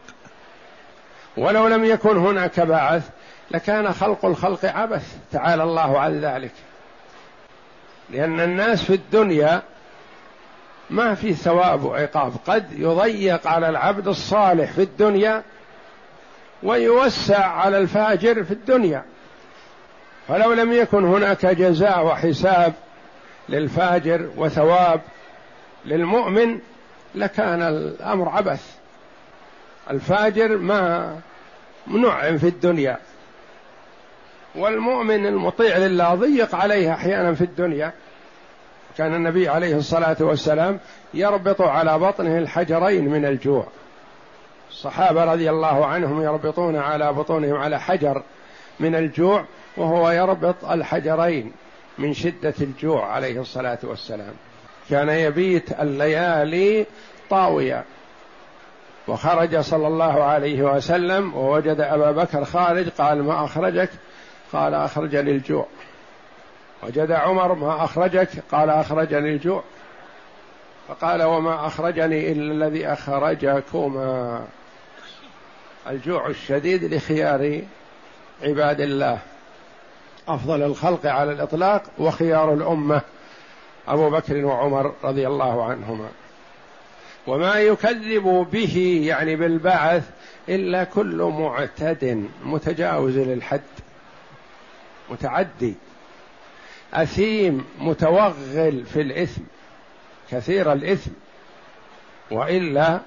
ولو 1.38 1.68
لم 1.68 1.86
يكن 1.86 2.18
هناك 2.18 2.60
بعث 2.60 3.10
لكان 3.52 3.94
خلق 3.94 4.26
الخلق 4.26 4.66
عبث 4.66 5.18
تعالى 5.32 5.64
الله 5.64 6.00
عن 6.00 6.22
ذلك. 6.22 6.52
لأن 8.10 8.40
الناس 8.40 8.84
في 8.84 8.94
الدنيا 8.94 9.62
ما 10.90 11.16
في 11.16 11.34
ثواب 11.34 11.84
وعقاب. 11.84 12.34
قد 12.48 12.80
يضيق 12.80 13.48
على 13.48 13.70
العبد 13.70 14.08
الصالح 14.08 14.72
في 14.72 14.82
الدنيا 14.82 15.44
ويوسع 16.64 17.46
على 17.46 17.78
الفاجر 17.78 18.44
في 18.44 18.52
الدنيا. 18.52 19.04
فلو 20.28 20.54
لم 20.54 20.72
يكن 20.72 21.06
هناك 21.06 21.46
جزاء 21.46 22.06
وحساب 22.06 22.74
للفاجر 23.50 24.30
وثواب 24.38 25.02
للمؤمن 25.86 26.60
لكان 27.16 27.62
الأمر 27.62 28.30
عبث. 28.30 28.76
الفاجر 29.90 30.58
ما 30.58 31.16
منعم 31.88 32.38
في 32.38 32.48
الدنيا. 32.48 32.98
والمؤمن 34.56 35.26
المطيع 35.26 35.78
لله 35.78 36.16
ضيق 36.16 36.56
عليه 36.56 36.94
أحيانا 36.94 37.34
في 37.34 37.44
الدنيا. 37.44 37.94
كان 38.98 39.16
النبي 39.16 39.50
عليه 39.50 39.76
الصلاة 39.76 40.18
والسلام 40.20 40.80
يربط 41.14 41.62
على 41.62 42.00
بطنه 42.00 42.38
الحجرين 42.38 43.10
من 43.10 43.26
الجوع. 43.26 43.68
الصحابة 44.80 45.24
رضي 45.24 45.50
الله 45.50 45.86
عنهم 45.86 46.22
يربطون 46.22 46.76
على 46.76 47.14
بطونهم 47.14 47.56
على 47.56 47.80
حجر 47.80 48.24
من 48.80 48.96
الجوع 48.96 49.46
وهو 49.78 50.10
يربط 50.10 50.66
الحجرين 50.66 51.52
من 51.98 52.14
شدة 52.14 52.54
الجوع 52.62 53.12
عليه 53.12 53.42
الصلاة 53.42 53.78
والسلام. 53.84 54.34
كان 54.90 55.10
يبيت 55.10 55.80
الليالي 55.80 56.86
طاويا 57.30 57.84
وخرج 59.08 59.60
صلى 59.60 59.88
الله 59.88 60.24
عليه 60.24 60.64
وسلم 60.64 61.34
ووجد 61.36 61.82
أبا 61.82 62.12
بكر 62.12 62.46
خارج 62.46 62.90
قال 62.90 63.24
ما 63.24 63.46
أخرجك؟ 63.46 63.90
قال 64.54 64.74
اخرجني 64.74 65.32
الجوع 65.32 65.66
وجد 66.84 67.12
عمر 67.12 67.54
ما 67.54 67.84
أخرجك؟ 67.84 68.30
قال 68.52 68.70
اخرجني 68.70 69.30
الجوع 69.34 69.64
فقال 70.88 71.24
وما 71.24 71.68
أخرجني 71.68 72.32
إلا 72.32 72.52
الذي 72.52 72.88
أخرجكما. 72.88 74.48
الجوع 75.88 76.28
الشديد 76.28 76.94
لخيار 76.94 77.62
عباد 78.44 78.82
الله. 78.82 79.20
أفضل 80.28 80.64
الخلق 80.64 81.06
على 81.06 81.32
الإطلاق 81.32 81.84
وخيار 81.98 82.54
الأمة. 82.54 83.02
أبو 83.88 84.10
بكر 84.10 84.46
وعمر 84.46 84.94
رضي 85.04 85.28
الله 85.28 85.66
عنهما. 85.66 86.10
وما 87.28 87.56
يكذب 87.56 88.48
به 88.52 89.02
يعني 89.08 89.36
بالبعث 89.36 90.10
إلا 90.50 90.84
كل 90.84 91.34
معتد 91.40 92.30
متجاوز 92.46 93.18
للحد. 93.18 93.62
متعدي. 95.10 95.74
أثيم 96.94 97.66
متوغل 97.80 98.86
في 98.86 99.02
الإثم. 99.02 99.42
كثير 100.32 100.74
الإثم. 100.74 101.12
وإلا 102.32 103.00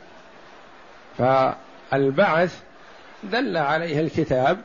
فالبعث 1.92 2.60
دل 3.22 3.56
عليه 3.56 4.00
الكتاب 4.00 4.58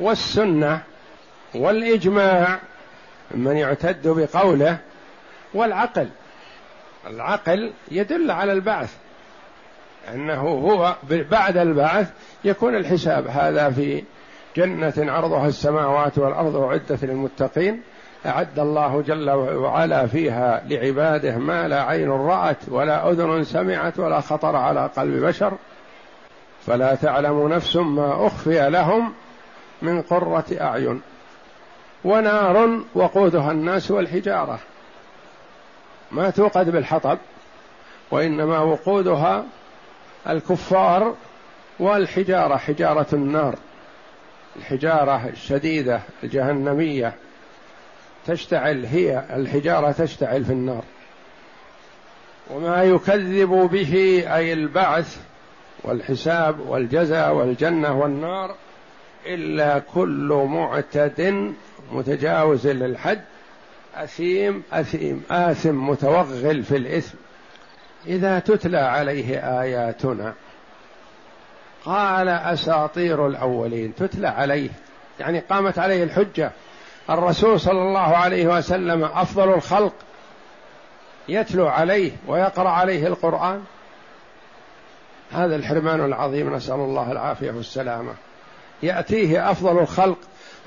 والسنة 0.00 0.82
والإجماع 1.54 2.58
من 3.30 3.56
يعتد 3.56 4.08
بقوله 4.08 4.78
والعقل. 5.54 6.08
العقل 7.06 7.72
يدل 7.90 8.30
على 8.30 8.52
البعث 8.52 8.96
أنه 10.14 10.40
هو 10.40 10.96
بعد 11.30 11.56
البعث 11.56 12.10
يكون 12.44 12.74
الحساب. 12.74 13.26
هذا 13.26 13.70
في 13.70 14.04
جنة 14.56 14.94
عرضها 14.98 15.46
السماوات 15.46 16.18
والأرض 16.18 16.56
أعدت 16.56 17.04
للمتقين. 17.04 17.82
أعد 18.26 18.58
الله 18.58 19.02
جل 19.02 19.30
وعلا 19.30 20.06
فيها 20.06 20.62
لعباده 20.66 21.36
ما 21.38 21.68
لا 21.68 21.82
عين 21.82 22.10
رأت 22.10 22.68
ولا 22.68 23.10
أذن 23.10 23.44
سمعت 23.44 23.98
ولا 23.98 24.20
خطر 24.20 24.56
على 24.56 24.90
قلب 24.96 25.24
بشر. 25.24 25.52
فلا 26.68 26.94
تعلم 26.94 27.48
نفس 27.48 27.76
ما 27.76 28.26
أخفي 28.26 28.70
لهم 28.70 29.12
من 29.82 30.02
قرة 30.02 30.44
أعين. 30.60 31.00
ونار 32.04 32.80
وقودها 32.94 33.50
الناس 33.50 33.90
والحجارة. 33.90 34.58
ما 36.10 36.30
توقد 36.30 36.70
بالحطب 36.70 37.18
وإنما 38.10 38.58
وقودها 38.58 39.44
الكفار 40.28 41.14
والحجارة 41.78 42.56
حجارة 42.56 43.06
النار. 43.12 43.54
الحجارة 44.56 45.28
الشديدة 45.28 46.00
الجهنمية 46.24 47.14
تشتعل 48.26 48.84
هي 48.86 49.24
الحجارة 49.30 49.92
تشتعل 49.92 50.44
في 50.44 50.52
النار. 50.52 50.82
وما 52.50 52.82
يكذب 52.82 53.68
به 53.72 54.24
أي 54.34 54.52
البعث 54.52 55.27
والحساب 55.84 56.60
والجزاء 56.60 57.34
والجنة 57.34 58.00
والنار 58.00 58.54
إلا 59.26 59.78
كل 59.78 60.46
معتد 60.48 61.52
متجاوز 61.92 62.66
للحد 62.66 63.20
أثيم 63.94 64.62
أثيم 64.72 65.22
آثم 65.30 65.88
متوغل 65.88 66.62
في 66.62 66.76
الإثم. 66.76 67.18
إذا 68.06 68.38
تتلى 68.38 68.78
عليه 68.78 69.38
آياتنا 69.60 70.34
قال 71.84 72.28
أساطير 72.28 73.26
الأولين 73.26 73.94
تتلى 73.94 74.28
عليه. 74.28 74.70
يعني 75.20 75.38
قامت 75.38 75.78
عليه 75.78 76.04
الحجة. 76.04 76.50
الرسول 77.10 77.60
صلى 77.60 77.82
الله 77.82 78.16
عليه 78.16 78.46
وسلم 78.46 79.04
أفضل 79.04 79.54
الخلق. 79.54 79.92
يتلو 81.28 81.68
عليه 81.68 82.12
ويقرأ 82.26 82.68
عليه 82.68 83.06
القرآن. 83.06 83.62
هذا 85.32 85.56
الحرمان 85.56 86.04
العظيم 86.04 86.54
نسأل 86.54 86.74
الله 86.74 87.12
العافية 87.12 87.50
والسلامة. 87.50 88.14
يأتيه 88.82 89.50
أفضل 89.50 89.78
الخلق 89.78 90.18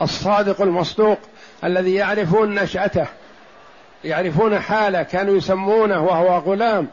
الصادق 0.01 0.61
المصدوق 0.61 1.19
الذي 1.63 1.93
يعرفون 1.93 2.55
نشأته 2.55 3.07
يعرفون 4.03 4.59
حاله 4.59 5.03
كانوا 5.03 5.37
يسمونه 5.37 6.03
وهو 6.03 6.37
غلام 6.37 6.87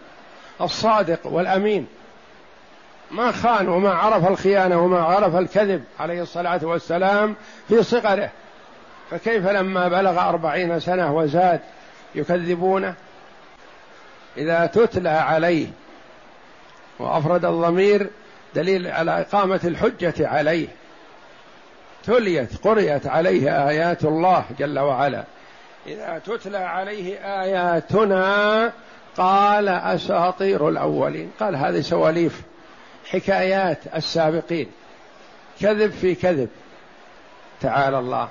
الصادق 0.61 1.27
والأمين. 1.27 1.87
ما 3.11 3.33
خان 3.33 3.69
وما 3.69 3.91
عرف 3.95 4.29
الخيانة 4.29 4.85
وما 4.85 5.01
عرف 5.01 5.37
الكذب 5.37 5.85
عليه 6.01 6.23
الصلاة 6.23 6.61
والسلام 6.63 7.37
في 7.69 7.83
صغره. 7.83 8.31
فكيف 9.11 9.47
لما 9.47 9.89
بلغ 9.89 10.29
أربعين 10.29 10.81
سنة 10.81 11.17
وزاد 11.17 11.61
يكذبونه؟ 12.15 12.95
إذا 14.37 14.67
تتلى 14.67 15.09
عليه 15.09 15.67
وأفرد 16.99 17.45
الضمير 17.45 18.11
دليل 18.55 18.87
على 18.87 19.21
إقامة 19.21 19.61
الحجة 19.65 20.29
عليه. 20.29 20.69
تليت 22.05 22.65
قرئت 22.65 23.07
عليه 23.07 23.69
آيات 23.69 24.05
الله 24.05 24.45
جل 24.59 24.79
وعلا. 24.79 25.25
إذا 25.87 26.23
تتلى 26.27 26.59
عليه 26.59 27.17
آياتنا 27.43 28.73
قال 29.17 29.69
أساطير 29.69 30.69
الأولين. 30.69 31.31
قال 31.41 31.57
هذه 31.57 31.81
سواليف 31.81 32.43
حكايات 33.11 33.79
السابقين. 33.97 34.71
كذب 35.61 35.91
في 35.91 36.15
كذب 36.15 36.49
تعالى 37.61 37.99
الله. 37.99 38.29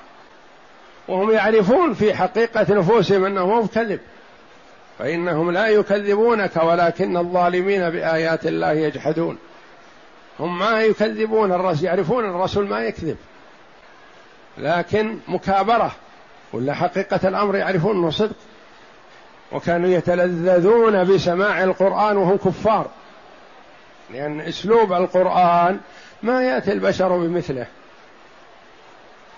وهم 1.08 1.32
يعرفون 1.32 1.94
في 1.94 2.14
حقيقة 2.14 2.74
نفوسهم 2.74 3.26
أنه 3.26 3.46
مو 3.46 3.68
كذب. 3.68 4.00
فإنهم 5.00 5.52
لا 5.52 5.68
يكذبونك 5.68 6.64
ولكن 6.64 7.18
الظالمين 7.18 7.90
بآيات 7.90 8.46
الله 8.46 8.72
يجحدون. 8.72 9.38
هم 10.40 10.60
ما 10.60 10.82
يكذبون 10.82 11.52
الرسول 11.52 11.86
يعرفون 11.86 12.26
الرسول 12.26 12.68
ما 12.68 12.80
يكذب. 12.80 13.18
لكن 14.58 15.20
مكابرة 15.28 15.92
ولا 16.54 16.74
حقيقة 16.74 17.28
الأمر 17.28 17.56
يعرفون 17.56 17.98
أنه 17.98 18.10
صدق. 18.10 18.36
وكانوا 19.52 19.90
يتلذذون 19.90 21.04
بسماع 21.04 21.64
القرآن 21.64 22.18
وهم 22.18 22.38
كفار. 22.38 22.88
لأن 24.14 24.42
أسلوب 24.42 24.94
القرآن 24.94 25.80
ما 26.24 26.44
يأتي 26.44 26.72
البشر 26.72 27.18
بمثله. 27.18 27.66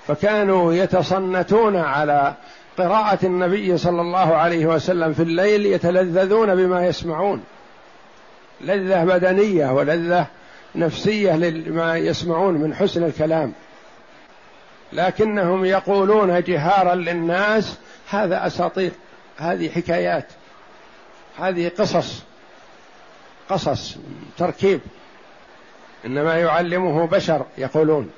فكانوا 0.07 0.73
يتصنتون 0.73 1.75
على 1.75 2.33
قراءة 2.81 3.25
النبي 3.25 3.77
صلى 3.77 4.01
الله 4.01 4.35
عليه 4.35 4.65
وسلم 4.65 5.13
في 5.13 5.23
الليل 5.23 5.65
يتلذذون 5.65 6.55
بما 6.55 6.87
يسمعون. 6.87 7.43
لذة 8.61 9.03
بدنية 9.03 9.71
ولذة 9.71 10.25
نفسية 10.75 11.35
لما 11.35 11.97
يسمعون 11.97 12.53
من 12.53 12.75
حسن 12.75 13.03
الكلام. 13.03 13.53
لكنهم 14.93 15.65
يقولون 15.65 16.41
جهارا 16.43 16.95
للناس 16.95 17.77
هذا 18.09 18.47
أساطير. 18.47 18.91
هذه 19.37 19.69
حكايات. 19.69 20.25
هذه 21.39 21.71
قصص. 21.79 22.23
قصص 23.49 23.97
تركيب. 24.37 24.79
إنما 26.05 26.35
يعلمه 26.35 27.07
بشر 27.07 27.45
يقولون. 27.57 28.09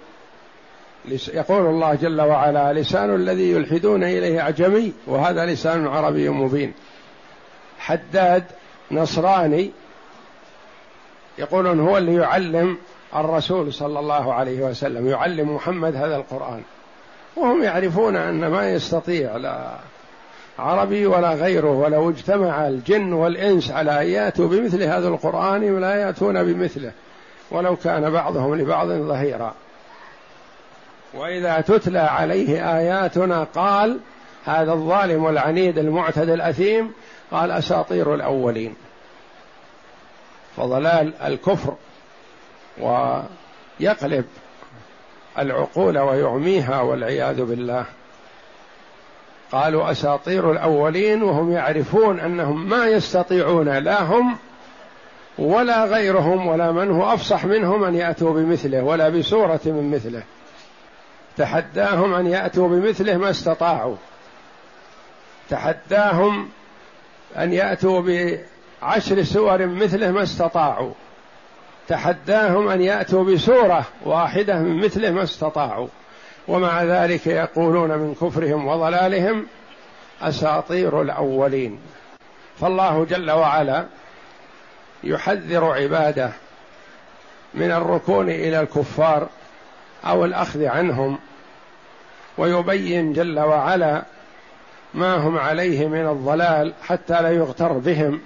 يقول 1.33 1.65
الله 1.65 1.95
جل 1.95 2.21
وعلا 2.21 2.73
لسان 2.73 3.15
الذي 3.15 3.51
يلحدون 3.51 4.03
إليه 4.03 4.41
أعجمي 4.41 4.93
وهذا 5.07 5.45
لسان 5.45 5.87
عربي 5.87 6.29
مبين. 6.29 6.73
حداد 7.79 8.43
نصراني 8.91 9.71
يقولون 11.37 11.79
هو 11.79 11.97
اللي 11.97 12.15
يعلم 12.15 12.77
الرسول 13.15 13.73
صلى 13.73 13.99
الله 13.99 14.33
عليه 14.33 14.61
وسلم 14.61 15.07
يعلم 15.07 15.55
محمد 15.55 15.95
هذا 15.95 16.15
القرآن. 16.15 16.61
وهم 17.35 17.63
يعرفون 17.63 18.15
أن 18.15 18.47
ما 18.47 18.69
يستطيع 18.69 19.37
لا 19.37 19.75
عربي 20.59 21.05
ولا 21.05 21.33
غيره 21.33 21.71
ولو 21.71 22.09
اجتمع 22.09 22.67
الجن 22.67 23.13
والإنس 23.13 23.71
على 23.71 24.01
أن 24.01 24.07
يأتوا 24.07 24.47
بمثل 24.47 24.83
هذا 24.83 25.07
القرآن 25.07 25.71
ولا 25.71 25.95
يأتون 25.95 26.43
بمثله. 26.43 26.91
ولو 27.51 27.75
كان 27.75 28.09
بعضهم 28.11 28.55
لبعض 28.55 28.87
ظهيرا. 28.87 29.53
وإذا 31.13 31.61
تتلى 31.61 31.99
عليه 31.99 32.77
آياتنا 32.77 33.43
قال 33.43 33.99
هذا 34.45 34.73
الظالم 34.73 35.27
العنيد 35.27 35.77
المعتدى 35.77 36.33
الأثيم 36.33 36.91
قال 37.31 37.51
أساطير 37.51 38.15
الأولين. 38.15 38.75
فضلال 40.57 41.13
الكفر 41.23 41.75
ويقلب 42.79 44.25
العقول 45.39 45.99
ويعميها 45.99 46.81
والعياذ 46.81 47.43
بالله. 47.43 47.85
قالوا 49.51 49.91
أساطير 49.91 50.51
الأولين 50.51 51.23
وهم 51.23 51.51
يعرفون 51.51 52.19
أنهم 52.19 52.69
ما 52.69 52.87
يستطيعون 52.87 53.69
لا 53.69 54.03
هم 54.03 54.37
ولا 55.37 55.85
غيرهم 55.85 56.47
ولا 56.47 56.71
من 56.71 56.91
هو 56.91 57.13
أفصح 57.13 57.45
منهم 57.45 57.83
أن 57.83 57.95
يأتوا 57.95 58.33
بمثله 58.33 58.83
ولا 58.83 59.09
بسوره 59.09 59.59
من 59.65 59.91
مثله. 59.91 60.23
تحداهم 61.37 62.13
أن 62.13 62.27
يأتوا 62.27 62.67
بمثله 62.67 63.17
ما 63.17 63.29
استطاعوا. 63.29 63.95
تحداهم 65.49 66.49
أن 67.37 67.53
يأتوا 67.53 68.01
بعشر 68.01 69.23
سور 69.23 69.65
مثله 69.65 70.11
ما 70.11 70.23
استطاعوا. 70.23 70.93
تحداهم 71.87 72.67
أن 72.67 72.81
يأتوا 72.81 73.23
بسورة 73.23 73.85
واحدة 74.05 74.59
من 74.59 74.85
مثله 74.85 75.11
ما 75.11 75.23
استطاعوا. 75.23 75.87
ومع 76.47 76.83
ذلك 76.83 77.27
يقولون 77.27 77.89
من 77.89 78.15
كفرهم 78.15 78.67
وضلالهم 78.67 79.47
أساطير 80.21 81.01
الأولين. 81.01 81.79
فالله 82.59 83.05
جل 83.05 83.31
وعلا 83.31 83.85
يحذر 85.03 85.65
عباده 85.65 86.31
من 87.53 87.71
الركون 87.71 88.29
إلى 88.29 88.59
الكفار 88.59 89.29
أو 90.05 90.25
الأخذ 90.25 90.65
عنهم 90.65 91.17
ويبين 92.37 93.13
جل 93.13 93.39
وعلا 93.39 94.03
ما 94.93 95.15
هم 95.15 95.37
عليه 95.37 95.87
من 95.87 96.07
الضلال 96.07 96.73
حتى 96.83 97.21
لا 97.21 97.29
يغتر 97.29 97.71
بهم. 97.71 98.21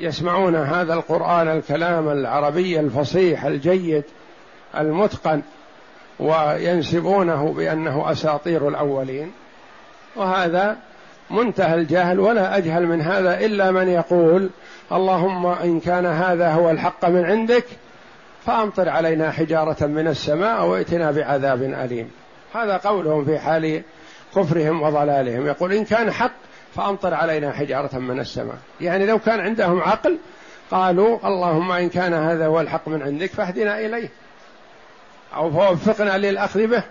يسمعون 0.00 0.56
هذا 0.56 0.94
القرآن 0.94 1.48
الكلام 1.48 2.08
العربي 2.08 2.80
الفصيح 2.80 3.44
الجيد 3.44 4.04
المتقن 4.76 5.42
وينسبونه 6.20 7.52
بأنه 7.52 8.12
أساطير 8.12 8.68
الأولين. 8.68 9.32
وهذا 10.16 10.76
منتهى 11.30 11.74
الجهل 11.74 12.20
ولا 12.20 12.56
أجهل 12.56 12.86
من 12.86 13.02
هذا 13.02 13.40
إلا 13.40 13.70
من 13.70 13.88
يقول 13.88 14.50
اللهم 14.92 15.46
إن 15.46 15.80
كان 15.80 16.06
هذا 16.06 16.52
هو 16.52 16.70
الحق 16.70 17.08
من 17.08 17.24
عندك 17.24 17.64
فأمطر 18.46 18.88
علينا 18.88 19.30
حجارة 19.30 19.86
من 19.86 20.08
السماء 20.08 20.66
وائتنا 20.66 21.10
بعذاب 21.10 21.62
أليم. 21.62 22.10
هذا 22.54 22.76
قولهم 22.76 23.24
في 23.24 23.38
حال 23.38 23.82
كفرهم 24.36 24.82
وضلالهم. 24.82 25.46
يقول 25.46 25.72
إن 25.72 25.84
كان 25.84 26.10
حق 26.10 26.32
فأمطر 26.74 27.14
علينا 27.14 27.52
حجارة 27.52 27.98
من 27.98 28.20
السماء. 28.20 28.58
يعني 28.80 29.06
لو 29.06 29.18
كان 29.18 29.40
عندهم 29.40 29.80
عقل 29.80 30.18
قالوا 30.70 31.18
اللهم 31.28 31.72
إن 31.72 31.88
كان 31.88 32.14
هذا 32.14 32.46
هو 32.46 32.60
الحق 32.60 32.88
من 32.88 33.02
عندك 33.02 33.30
فاهدنا 33.30 33.78
إليه. 33.78 34.08
أو 35.34 35.50
فوفقنا 35.50 36.18
للأخذ 36.18 36.66
به. 36.66 36.82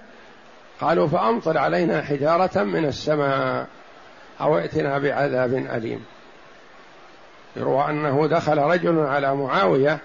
قالوا 0.82 1.08
فأمطر 1.08 1.58
علينا 1.58 2.02
حجارة 2.02 2.64
من 2.64 2.86
السماء 2.86 3.68
أو 4.42 4.58
ائتنا 4.58 5.00
بعذاب 5.00 5.54
أليم. 5.54 6.06
يروى 7.56 7.90
أنه 7.90 8.28
دخل 8.28 8.58
رجل 8.58 9.00
على 9.00 9.36
معاوية 9.36 10.00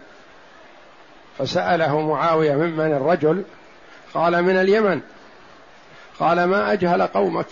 فسأله 1.39 2.01
معاوية 2.01 2.55
ممن 2.55 2.93
الرجل 2.93 3.45
قال 4.15 4.43
من 4.43 4.57
اليمن. 4.57 5.01
قال 6.21 6.45
ما 6.45 6.73
أجهل 6.73 7.03
قومك؟ 7.03 7.47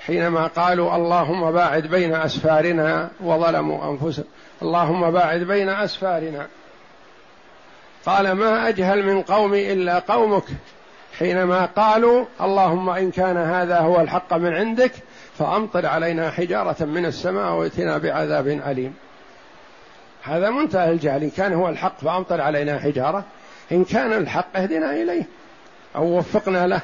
حينما 0.00 0.46
قالوا 0.46 0.96
اللهم 0.96 1.52
باعد 1.52 1.86
بين 1.86 2.14
أسفارنا 2.14 3.10
وظلموا 3.20 3.90
أنفسهم. 3.90 4.24
اللهم 4.62 5.10
باعد 5.10 5.40
بين 5.40 5.68
أسفارنا. 5.68 6.46
قال 8.06 8.32
ما 8.32 8.68
أجهل 8.68 9.02
من 9.02 9.22
قومي 9.22 9.72
إلا 9.72 9.98
قومك. 9.98 10.44
حينما 11.18 11.64
قالوا 11.64 12.24
اللهم 12.40 12.90
إن 12.90 13.10
كان 13.10 13.36
هذا 13.36 13.78
هو 13.78 14.00
الحق 14.00 14.34
من 14.34 14.54
عندك 14.54 14.92
فأمطر 15.38 15.86
علينا 15.86 16.30
حجارة 16.30 16.84
من 16.84 17.06
السماء 17.06 17.52
واتنا 17.52 17.98
بعذاب 17.98 18.46
أليم. 18.46 18.94
هذا 20.22 20.50
منتهى 20.50 20.90
الجهل. 20.90 21.22
إن 21.22 21.30
كان 21.30 21.52
هو 21.52 21.68
الحق 21.68 22.00
فأمطر 22.00 22.40
علينا 22.40 22.78
حجارة. 22.78 23.24
إن 23.72 23.84
كان 23.84 24.12
الحق 24.12 24.56
اهدنا 24.56 24.92
إليه 25.02 25.28
أو 25.96 26.18
وفقنا 26.18 26.66
له. 26.66 26.80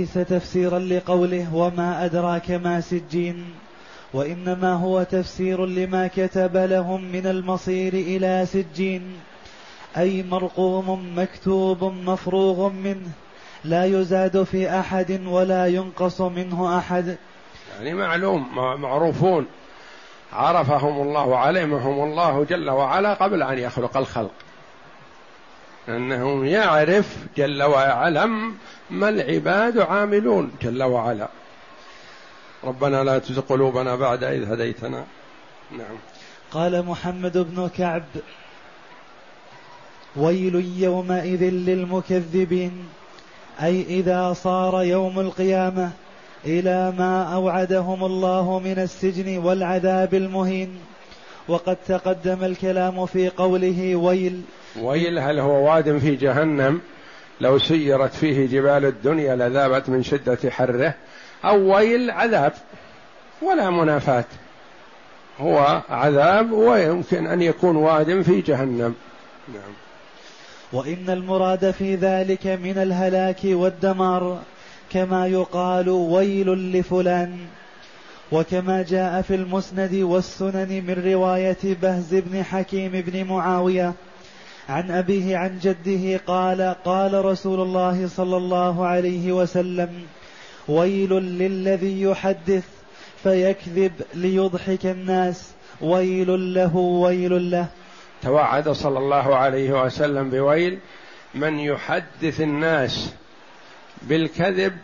ليس 0.00 0.14
تفسيرا 0.14 0.78
لقوله 0.78 1.54
وما 1.54 2.04
أدراك 2.04 2.50
ما 2.50 2.80
سجين 2.80 3.44
وإنما 4.14 4.72
هو 4.72 5.02
تفسير 5.02 5.66
لما 5.66 6.06
كتب 6.06 6.56
لهم 6.56 7.04
من 7.04 7.26
المصير 7.26 7.94
إلى 7.94 8.46
سجين. 8.46 9.02
أي 9.96 10.22
مرقوم 10.22 11.18
مكتوب 11.18 11.84
مفروغ 11.84 12.68
منه 12.72 13.10
لا 13.64 13.84
يزاد 13.84 14.42
في 14.42 14.78
أحد 14.78 15.20
ولا 15.26 15.66
ينقص 15.66 16.20
منه 16.20 16.78
أحد. 16.78 17.16
يعني 17.78 17.94
معلوم 17.94 18.54
معروفون. 18.80 19.46
عرفهم 20.34 21.02
الله 21.02 21.26
وعلمهم 21.26 22.04
الله 22.04 22.44
جل 22.44 22.70
وعلا 22.70 23.14
قبل 23.14 23.42
أن 23.42 23.58
يخلق 23.58 23.96
الخلق. 23.96 24.30
أنه 25.88 26.46
يعرف 26.46 27.16
جل 27.36 27.62
وعلم 27.62 28.54
ما 28.90 29.08
العباد 29.08 29.78
عاملون 29.78 30.50
جل 30.62 30.82
وعلا. 30.82 31.28
ربنا 32.64 33.04
لا 33.04 33.18
تزغ 33.18 33.40
قلوبنا 33.40 33.96
بعد 33.96 34.24
إذ 34.24 34.52
هديتنا. 34.52 35.04
نعم. 35.72 35.96
قال 36.52 36.86
محمد 36.86 37.38
بن 37.38 37.68
كعب 37.68 38.04
ويل 40.16 40.54
يومئذ 40.78 41.42
للمكذبين 41.42 42.88
أي 43.62 43.82
إذا 43.82 44.32
صار 44.32 44.82
يوم 44.82 45.20
القيامة 45.20 45.90
إلى 46.46 46.92
ما 46.98 47.34
أوعدهم 47.34 48.04
الله 48.04 48.58
من 48.58 48.78
السجن 48.78 49.38
والعذاب 49.38 50.14
المهين. 50.14 50.78
وقد 51.48 51.76
تقدم 51.88 52.44
الكلام 52.44 53.06
في 53.06 53.28
قوله 53.28 53.96
ويل. 53.96 54.42
ويل 54.80 55.18
هل 55.18 55.38
هو 55.38 55.68
واد 55.68 55.98
في 55.98 56.16
جهنم؟ 56.16 56.80
لو 57.40 57.58
سيرت 57.58 58.14
فيه 58.14 58.46
جبال 58.46 58.84
الدنيا 58.84 59.36
لذابت 59.36 59.88
من 59.88 60.02
شدة 60.02 60.50
حره. 60.50 60.94
أو 61.44 61.74
ويل 61.74 62.10
عذاب 62.10 62.52
ولا 63.42 63.70
منافاة. 63.70 64.24
هو 65.40 65.82
عذاب 65.90 66.52
ويمكن 66.52 67.26
أن 67.26 67.42
يكون 67.42 67.76
واد 67.76 68.22
في 68.22 68.40
جهنم. 68.40 68.94
نعم. 69.48 69.72
وإن 70.72 71.10
المراد 71.10 71.70
في 71.70 71.94
ذلك 71.94 72.46
من 72.46 72.78
الهلاك 72.78 73.40
والدمار. 73.44 74.38
كما 74.90 75.26
يقال 75.26 75.88
ويل 75.88 76.78
لفلان. 76.78 77.38
وكما 78.32 78.82
جاء 78.82 79.22
في 79.22 79.34
المسند 79.34 79.94
والسنن 79.94 80.84
من 80.86 81.12
رواية 81.12 81.56
بهز 81.82 82.14
بن 82.14 82.42
حكيم 82.42 82.90
بن 82.92 83.24
معاوية 83.24 83.92
عن 84.68 84.90
أبيه 84.90 85.36
عن 85.36 85.58
جده 85.58 86.20
قال 86.26 86.76
قال 86.84 87.24
رسول 87.24 87.60
الله 87.60 88.08
صلى 88.08 88.36
الله 88.36 88.86
عليه 88.86 89.32
وسلم 89.32 89.90
ويل 90.68 91.10
للذي 91.12 92.02
يحدث 92.02 92.64
فيكذب 93.22 93.92
ليضحك 94.14 94.86
الناس. 94.86 95.50
ويل 95.80 96.54
له 96.54 96.76
ويل 96.76 97.50
له. 97.50 97.66
توعد 98.22 98.68
صلى 98.68 98.98
الله 98.98 99.36
عليه 99.36 99.84
وسلم 99.84 100.30
بويل 100.30 100.78
من 101.34 101.58
يحدث 101.58 102.40
الناس 102.40 103.14
بالكذب 104.08 104.76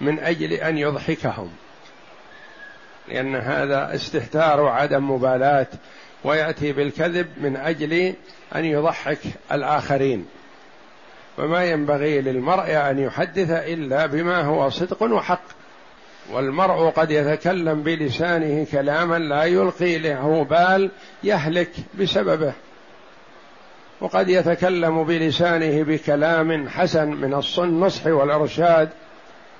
من 0.00 0.18
أجل 0.18 0.52
أن 0.52 0.78
يضحكهم. 0.78 1.50
لأن 3.08 3.36
هذا 3.36 3.94
استهتار 3.94 4.60
وعدم 4.60 5.10
مبالاة 5.10 5.66
ويأتي 6.24 6.72
بالكذب 6.72 7.26
من 7.40 7.56
أجل 7.56 8.14
أن 8.54 8.64
يضحك 8.64 9.18
الآخرين. 9.52 10.26
فما 11.36 11.64
ينبغي 11.64 12.20
للمرء 12.20 12.90
أن 12.90 12.98
يحدث 12.98 13.50
إلا 13.50 14.06
بما 14.06 14.40
هو 14.40 14.70
صدق 14.70 15.02
وحق. 15.02 15.42
والمرء 16.30 16.90
قد 16.90 17.10
يتكلم 17.10 17.82
بلسانه 17.82 18.66
كلاما 18.72 19.18
لا 19.18 19.44
يلقي 19.44 19.98
له 19.98 20.44
بال 20.44 20.90
يهلك 21.24 21.70
بسببه. 22.00 22.52
وقد 24.00 24.28
يتكلم 24.28 25.04
بلسانه 25.04 25.82
بكلام 25.82 26.68
حسن 26.68 27.08
من 27.08 27.42
النصح 27.58 28.06
والإرشاد 28.06 28.88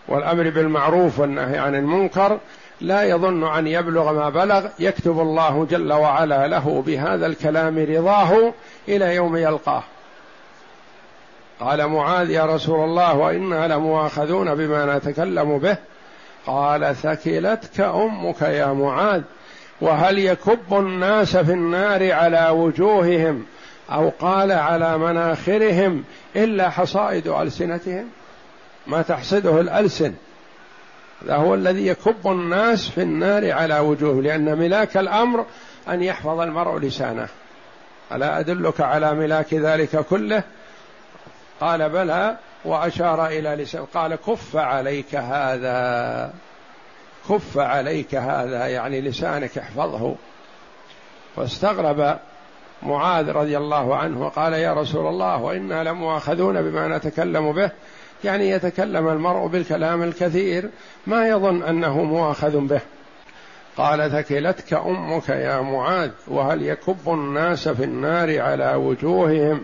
والأمر 0.09 0.51
بالمعروف 0.51 1.19
والنهي 1.19 1.59
عن 1.59 1.75
المنكر. 1.75 2.39
لا 2.81 3.03
يظن 3.03 3.45
أن 3.45 3.67
يبلغ 3.67 4.13
ما 4.13 4.29
بلغ. 4.31 4.67
يكتب 4.79 5.21
الله 5.21 5.67
جل 5.71 5.93
وعلا 5.93 6.47
له 6.47 6.83
بهذا 6.87 7.27
الكلام 7.27 7.79
رضاه 7.79 8.53
إلى 8.89 9.15
يوم 9.15 9.37
يلقاه. 9.37 9.83
قال 11.61 11.87
معاذ 11.87 12.31
يا 12.31 12.47
رسول 12.47 12.85
الله 12.85 13.17
وإنا 13.17 13.75
لمؤاخذون 13.75 14.55
بما 14.55 14.97
نتكلم 14.97 15.59
به. 15.59 15.77
قال 16.47 16.97
ثكلتك 16.97 17.81
أمك 17.81 18.43
يا 18.43 18.67
معاذ 18.67 19.23
وهل 19.81 20.19
يكب 20.19 20.73
الناس 20.73 21.37
في 21.37 21.53
النار 21.53 22.13
على 22.13 22.49
وجوههم 22.49 23.45
أو 23.91 24.13
قال 24.21 24.53
على 24.53 24.99
مناخرهم 24.99 26.05
إلا 26.37 26.71
حصائد 26.71 27.29
ألسنتهم؟ 27.29 28.09
ما 28.87 29.03
تحصده 29.03 29.61
الألسن. 29.61 30.15
هذا 31.23 31.37
هو 31.37 31.55
الذي 31.55 31.87
يكب 31.87 32.27
الناس 32.27 32.89
في 32.89 33.03
النار 33.03 33.53
على 33.53 33.79
وجوه 33.79 34.23
لأن 34.23 34.59
ملاك 34.59 34.97
الأمر 34.97 35.47
أن 35.89 36.03
يحفظ 36.03 36.41
المرء 36.41 36.79
لسانه. 36.79 37.29
ألا 38.13 38.41
أدلك 38.41 38.81
على 38.81 39.15
ملاك 39.15 39.55
ذلك 39.55 39.97
كله؟ 39.97 40.43
قال 41.61 41.89
بلى 41.89 42.37
وأشار 42.65 43.27
إلى 43.27 43.49
لسان 43.49 43.85
قال 43.85 44.15
كف 44.15 44.57
عليك 44.57 45.15
هذا. 45.15 46.33
كف 47.29 47.59
عليك 47.59 48.15
هذا 48.15 48.67
يعني 48.67 49.01
لسانك 49.01 49.59
احفظه. 49.59 50.15
فاستغرب 51.37 52.19
معاذ 52.83 53.31
رضي 53.31 53.57
الله 53.57 53.97
عنه 53.97 54.23
وقال 54.23 54.53
يا 54.53 54.75
رسول 54.75 55.07
الله 55.07 55.43
وإنا 55.43 55.85
لمؤاخذون 55.85 56.63
بما 56.63 56.97
نتكلم 56.97 57.53
به. 57.53 57.71
يعني 58.25 58.51
يتكلم 58.51 59.09
المرء 59.09 59.47
بالكلام 59.47 60.03
الكثير 60.03 60.71
ما 61.07 61.29
يظن 61.29 61.63
أنه 61.63 62.03
مؤاخذ 62.03 62.59
به. 62.59 62.81
قال 63.77 64.11
ثكلتك 64.11 64.75
أمك 64.75 65.29
يا 65.29 65.61
معاذ 65.61 66.11
وهل 66.29 66.63
يكب 66.63 67.09
الناس 67.09 67.69
في 67.69 67.85
النار 67.85 68.41
على 68.41 68.75
وجوههم 68.75 69.63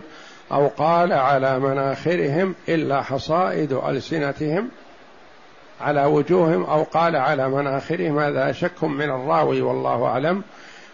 أو 0.51 0.67
قال 0.67 1.13
على 1.13 1.59
مناخرهم 1.59 2.55
إلا 2.69 3.01
حصائد 3.01 3.73
ألسنتهم 3.73 4.69
على 5.81 6.05
وجوههم 6.05 6.63
أو 6.63 6.83
قال 6.83 7.15
على 7.15 7.49
مناخرهم؟ 7.49 8.19
هذا 8.19 8.51
شك 8.51 8.83
من 8.83 9.09
الراوي 9.09 9.61
والله 9.61 10.05
أعلم. 10.05 10.43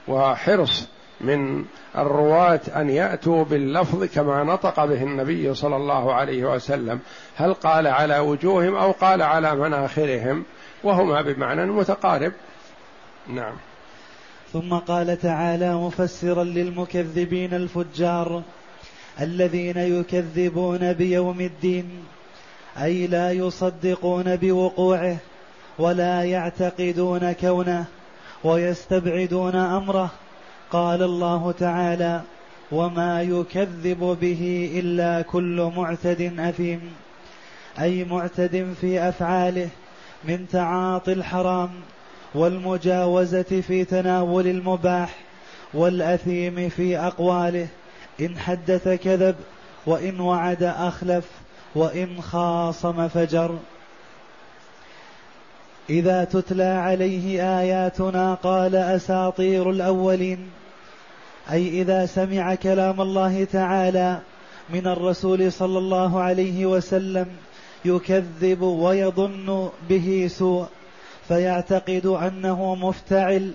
وحرص 0.07 0.87
من 1.23 1.65
الرواة 1.97 2.61
أن 2.75 2.89
يأتوا 2.89 3.43
باللفظ 3.43 4.03
كما 4.03 4.43
نطق 4.43 4.85
به 4.85 5.03
النبي 5.03 5.53
صلى 5.53 5.75
الله 5.75 6.13
عليه 6.13 6.45
وسلم. 6.45 6.99
هل 7.35 7.53
قال 7.53 7.87
على 7.87 8.19
وجوههم 8.19 8.75
أو 8.75 8.91
قال 8.91 9.21
على 9.21 9.55
مناخرهم؟ 9.55 10.43
وهما 10.83 11.21
بمعنى 11.21 11.65
متقارب. 11.65 12.31
نعم. 13.27 13.53
ثم 14.53 14.73
قال 14.73 15.19
تعالى 15.21 15.75
مفسرا 15.75 16.43
للمكذبين 16.43 17.53
الفجار 17.53 18.41
الذين 19.21 19.77
يكذبون 19.77 20.93
بيوم 20.93 21.41
الدين 21.41 22.03
أي 22.81 23.07
لا 23.07 23.31
يصدقون 23.31 24.35
بوقوعه 24.35 25.17
ولا 25.79 26.23
يعتقدون 26.23 27.31
كونه 27.31 27.85
ويستبعدون 28.43 29.55
أمره. 29.55 30.09
قال 30.71 31.03
الله 31.03 31.51
تعالى 31.51 32.21
وما 32.71 33.21
يكذب 33.21 34.17
به 34.21 34.71
الا 34.75 35.21
كل 35.21 35.71
معتد 35.75 36.39
اثيم. 36.39 36.81
اي 37.79 38.03
معتد 38.03 38.73
في 38.81 38.99
افعاله 38.99 39.69
من 40.23 40.47
تعاطي 40.51 41.13
الحرام 41.13 41.69
والمجاوزه 42.35 43.61
في 43.67 43.85
تناول 43.85 44.47
المباح 44.47 45.15
والاثيم 45.73 46.69
في 46.69 46.97
اقواله. 46.97 47.67
ان 48.21 48.37
حدث 48.37 48.87
كذب 48.87 49.35
وان 49.85 50.19
وعد 50.19 50.63
اخلف 50.63 51.25
وان 51.75 52.21
خاصم 52.21 53.07
فجر. 53.07 53.57
اذا 55.89 56.23
تتلى 56.23 56.63
عليه 56.63 57.59
اياتنا 57.59 58.33
قال 58.33 58.75
اساطير 58.75 59.69
الاولين. 59.69 60.60
أي 61.51 61.81
إذا 61.81 62.05
سمع 62.05 62.55
كلام 62.55 63.01
الله 63.01 63.43
تعالى 63.43 64.19
من 64.69 64.87
الرسول 64.87 65.51
صلى 65.51 65.77
الله 65.77 66.19
عليه 66.19 66.65
وسلم 66.65 67.27
يكذب 67.85 68.61
ويظن 68.61 69.69
به 69.89 70.27
سوء 70.31 70.65
فيعتقد 71.27 72.05
أنه 72.05 72.75
مفتعل 72.75 73.51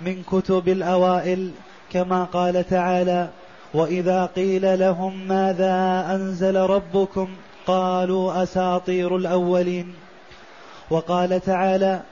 من 0.00 0.22
كتب 0.22 0.68
الأوائل 0.68 1.50
كما 1.92 2.24
قال 2.24 2.68
تعالى 2.68 3.28
وإذا 3.74 4.26
قيل 4.26 4.78
لهم 4.78 5.28
ماذا 5.28 6.06
أنزل 6.14 6.56
ربكم 6.56 7.28
قالوا 7.66 8.42
أساطير 8.42 9.16
الأولين. 9.16 9.94
وقال 10.90 11.40
تعالى 11.40 12.02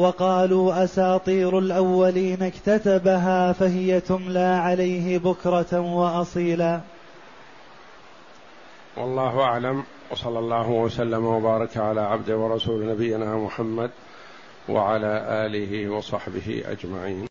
وقالوا 0.00 0.84
أساطير 0.84 1.58
الأولين 1.58 2.42
اكتتبها 2.42 3.52
فهي 3.52 4.00
تملى 4.00 4.38
عليه 4.38 5.18
بكرة 5.18 5.80
وأصيلا. 5.80 6.80
والله 8.96 9.40
أعلم 9.40 9.84
وصلى 10.10 10.38
الله 10.38 10.70
وسلم 10.70 11.24
وبارك 11.24 11.76
على 11.76 12.00
عبد 12.00 12.30
ورسول 12.30 12.86
نبينا 12.86 13.36
محمد 13.36 13.90
وعلى 14.68 15.24
آله 15.46 15.88
وصحبه 15.88 16.62
أجمعين. 16.66 17.18